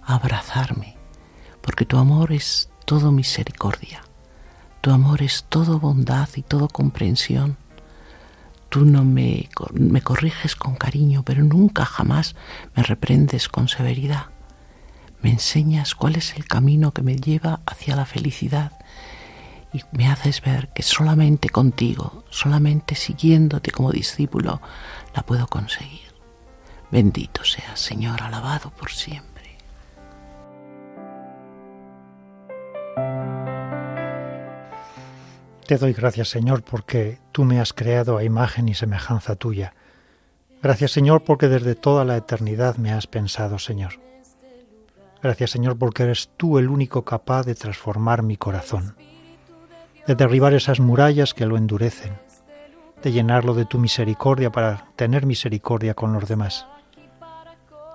abrazarme, 0.04 0.96
porque 1.60 1.84
tu 1.84 1.98
amor 1.98 2.32
es 2.32 2.70
todo 2.84 3.12
misericordia, 3.12 4.02
tu 4.80 4.90
amor 4.90 5.22
es 5.22 5.44
todo 5.48 5.78
bondad 5.78 6.28
y 6.36 6.42
todo 6.42 6.68
comprensión. 6.68 7.56
Tú 8.68 8.84
no 8.84 9.04
me, 9.04 9.48
me 9.74 10.00
corriges 10.00 10.56
con 10.56 10.74
cariño, 10.76 11.22
pero 11.24 11.44
nunca 11.44 11.84
jamás 11.84 12.34
me 12.74 12.82
reprendes 12.82 13.48
con 13.48 13.68
severidad. 13.68 14.26
Me 15.20 15.30
enseñas 15.30 15.94
cuál 15.94 16.16
es 16.16 16.34
el 16.36 16.46
camino 16.46 16.92
que 16.92 17.02
me 17.02 17.16
lleva 17.16 17.60
hacia 17.66 17.94
la 17.94 18.06
felicidad 18.06 18.72
y 19.72 19.82
me 19.92 20.08
haces 20.08 20.40
ver 20.40 20.68
que 20.74 20.82
solamente 20.82 21.48
contigo, 21.48 22.24
solamente 22.30 22.94
siguiéndote 22.94 23.70
como 23.70 23.92
discípulo, 23.92 24.60
la 25.14 25.22
puedo 25.22 25.46
conseguir. 25.46 26.12
Bendito 26.90 27.44
seas, 27.44 27.80
Señor, 27.80 28.22
alabado 28.22 28.70
por 28.70 28.90
siempre. 28.90 29.31
Te 35.66 35.78
doy 35.78 35.94
gracias, 35.94 36.28
Señor, 36.28 36.62
porque 36.62 37.18
tú 37.32 37.44
me 37.44 37.58
has 37.58 37.72
creado 37.72 38.18
a 38.18 38.24
imagen 38.24 38.68
y 38.68 38.74
semejanza 38.74 39.36
tuya. 39.36 39.72
Gracias, 40.62 40.92
Señor, 40.92 41.24
porque 41.24 41.48
desde 41.48 41.74
toda 41.74 42.04
la 42.04 42.16
eternidad 42.16 42.76
me 42.76 42.92
has 42.92 43.06
pensado, 43.06 43.58
Señor. 43.58 43.94
Gracias, 45.22 45.50
Señor, 45.50 45.78
porque 45.78 46.02
eres 46.02 46.30
tú 46.36 46.58
el 46.58 46.68
único 46.68 47.06
capaz 47.06 47.46
de 47.46 47.54
transformar 47.54 48.22
mi 48.22 48.36
corazón, 48.36 48.96
de 50.06 50.14
derribar 50.14 50.52
esas 50.52 50.78
murallas 50.78 51.32
que 51.32 51.46
lo 51.46 51.56
endurecen, 51.56 52.18
de 53.02 53.12
llenarlo 53.12 53.54
de 53.54 53.64
tu 53.64 53.78
misericordia 53.78 54.52
para 54.52 54.88
tener 54.94 55.24
misericordia 55.24 55.94
con 55.94 56.12
los 56.12 56.28
demás. 56.28 56.66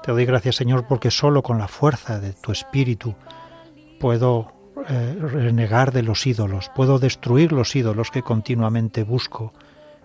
Te 0.02 0.12
doy 0.14 0.26
gracias, 0.26 0.56
Señor, 0.56 0.88
porque 0.88 1.12
solo 1.12 1.44
con 1.44 1.60
la 1.60 1.68
fuerza 1.68 2.20
de 2.20 2.34
tu 2.34 2.52
Espíritu 2.52 3.14
puedo 4.00 4.57
eh, 4.90 5.18
renegar 5.20 5.92
de 5.92 6.02
los 6.02 6.26
ídolos, 6.26 6.72
puedo 6.74 6.98
destruir 6.98 7.52
los 7.52 7.76
ídolos 7.76 8.10
que 8.10 8.24
continuamente 8.24 9.04
busco, 9.04 9.54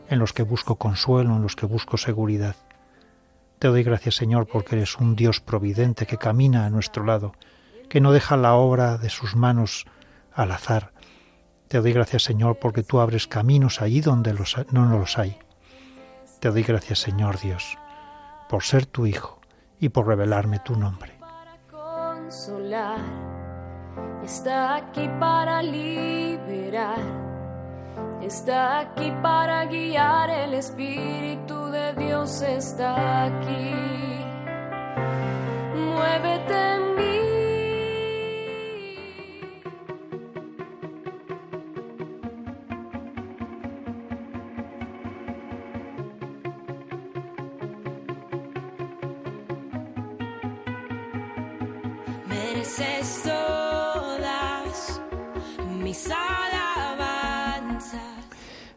en 0.09 0.19
los 0.19 0.33
que 0.33 0.43
busco 0.43 0.77
consuelo, 0.77 1.37
en 1.37 1.43
los 1.43 1.55
que 1.55 1.67
busco 1.67 1.97
seguridad. 1.97 2.57
Te 3.61 3.69
doy 3.69 3.85
gracias, 3.85 4.17
Señor, 4.17 4.49
porque 4.49 4.75
eres 4.75 4.97
un 4.97 5.15
Dios 5.15 5.41
providente 5.41 6.05
que 6.05 6.19
camina 6.19 6.67
a 6.67 6.71
nuestro 6.71 7.05
lado, 7.05 7.33
que 7.89 8.01
no 8.01 8.11
deja 8.11 8.37
la 8.37 8.55
obra 8.55 8.99
de 8.99 9.09
sus 9.09 9.37
manos 9.37 9.87
al 10.35 10.51
azar. 10.51 10.93
Te 11.69 11.81
doy 11.81 11.93
gracias, 11.93 12.25
Señor, 12.25 12.59
porque 12.59 12.83
tú 12.83 12.99
abres 12.99 13.29
caminos 13.29 13.81
allí 13.81 14.01
donde 14.01 14.35
los, 14.35 14.57
no 14.73 14.87
los 14.87 15.17
hay. 15.17 15.39
Te 16.41 16.51
doy 16.51 16.65
gracias, 16.65 16.99
Señor 16.99 17.39
Dios, 17.39 17.79
por 18.49 18.65
ser 18.65 18.87
tu 18.87 19.07
Hijo 19.07 19.41
y 19.79 19.91
por 19.91 20.09
revelarme 20.09 20.59
tu 20.59 20.75
nombre. 20.75 21.13
Está 24.25 24.77
aquí 24.77 25.11
para 25.19 25.63
liberar, 25.63 27.01
está 28.21 28.79
aquí 28.79 29.13
para 29.21 29.65
guiar, 29.65 30.31
el 30.31 30.55
Espíritu 30.55 31.67
de 31.67 31.93
Dios 31.95 32.41
está 32.41 33.25
aquí. 33.25 33.75
Muévete 35.75 36.75
en 36.75 36.95
mí. 36.97 37.22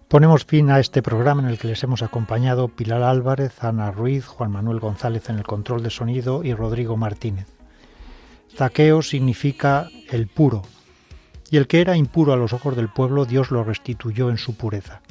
Ponemos 0.08 0.46
fin 0.46 0.70
a 0.70 0.80
este 0.80 1.02
programa 1.02 1.42
en 1.42 1.50
el 1.50 1.58
que 1.58 1.68
les 1.68 1.82
hemos 1.84 2.04
acompañado 2.04 2.68
Pilar 2.68 3.02
Álvarez, 3.02 3.64
Ana 3.64 3.90
Ruiz, 3.90 4.28
Juan 4.28 4.52
Manuel 4.52 4.80
González 4.80 5.32
en 5.32 5.38
el 5.38 5.44
control 5.44 5.82
de 5.82 5.90
sonido 5.90 6.44
y 6.44 6.54
Rodrigo 6.54 6.96
Martínez. 6.96 7.48
Zaqueo 8.56 9.02
significa 9.02 9.90
el 10.12 10.28
puro, 10.28 10.62
y 11.50 11.58
el 11.58 11.66
que 11.66 11.82
era 11.82 11.98
impuro 11.98 12.34
a 12.34 12.38
los 12.38 12.54
ojos 12.54 12.76
del 12.76 12.88
pueblo, 12.88 13.26
Dios 13.26 13.50
lo 13.50 13.64
restituyó 13.64 14.30
en 14.30 14.38
su 14.38 14.56
pureza. 14.56 15.02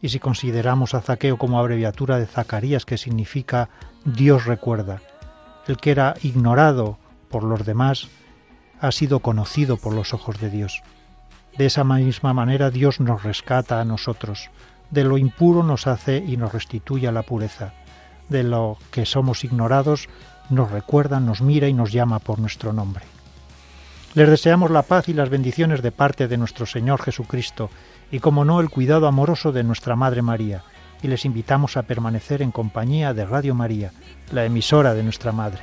Y 0.00 0.08
si 0.08 0.18
consideramos 0.18 0.94
a 0.94 1.02
Zaqueo 1.02 1.36
como 1.36 1.58
abreviatura 1.58 2.18
de 2.18 2.26
Zacarías, 2.26 2.86
que 2.86 2.96
significa 2.96 3.68
Dios 4.06 4.46
recuerda, 4.46 5.02
el 5.66 5.76
que 5.76 5.90
era 5.90 6.14
ignorado 6.22 6.98
por 7.28 7.44
los 7.44 7.66
demás, 7.66 8.08
ha 8.80 8.92
sido 8.92 9.20
conocido 9.20 9.76
por 9.76 9.92
los 9.92 10.14
ojos 10.14 10.40
de 10.40 10.48
Dios. 10.48 10.82
De 11.56 11.66
esa 11.66 11.84
misma 11.84 12.32
manera 12.32 12.70
Dios 12.70 13.00
nos 13.00 13.22
rescata 13.22 13.80
a 13.80 13.84
nosotros, 13.84 14.50
de 14.90 15.04
lo 15.04 15.18
impuro 15.18 15.62
nos 15.62 15.86
hace 15.86 16.18
y 16.18 16.36
nos 16.36 16.52
restituye 16.52 17.08
a 17.08 17.12
la 17.12 17.22
pureza, 17.22 17.72
de 18.28 18.42
lo 18.42 18.78
que 18.90 19.04
somos 19.06 19.44
ignorados 19.44 20.08
nos 20.50 20.70
recuerda, 20.70 21.20
nos 21.20 21.40
mira 21.40 21.68
y 21.68 21.72
nos 21.72 21.92
llama 21.92 22.18
por 22.18 22.38
nuestro 22.38 22.72
nombre. 22.72 23.04
Les 24.14 24.28
deseamos 24.28 24.70
la 24.70 24.82
paz 24.82 25.08
y 25.08 25.14
las 25.14 25.30
bendiciones 25.30 25.80
de 25.80 25.92
parte 25.92 26.28
de 26.28 26.36
nuestro 26.36 26.66
Señor 26.66 27.00
Jesucristo 27.00 27.70
y, 28.10 28.18
como 28.18 28.44
no, 28.44 28.60
el 28.60 28.68
cuidado 28.68 29.06
amoroso 29.06 29.52
de 29.52 29.64
nuestra 29.64 29.96
Madre 29.96 30.20
María, 30.20 30.62
y 31.02 31.08
les 31.08 31.24
invitamos 31.24 31.76
a 31.76 31.82
permanecer 31.84 32.42
en 32.42 32.52
compañía 32.52 33.14
de 33.14 33.24
Radio 33.24 33.54
María, 33.54 33.92
la 34.30 34.44
emisora 34.44 34.94
de 34.94 35.02
nuestra 35.02 35.32
Madre. 35.32 35.62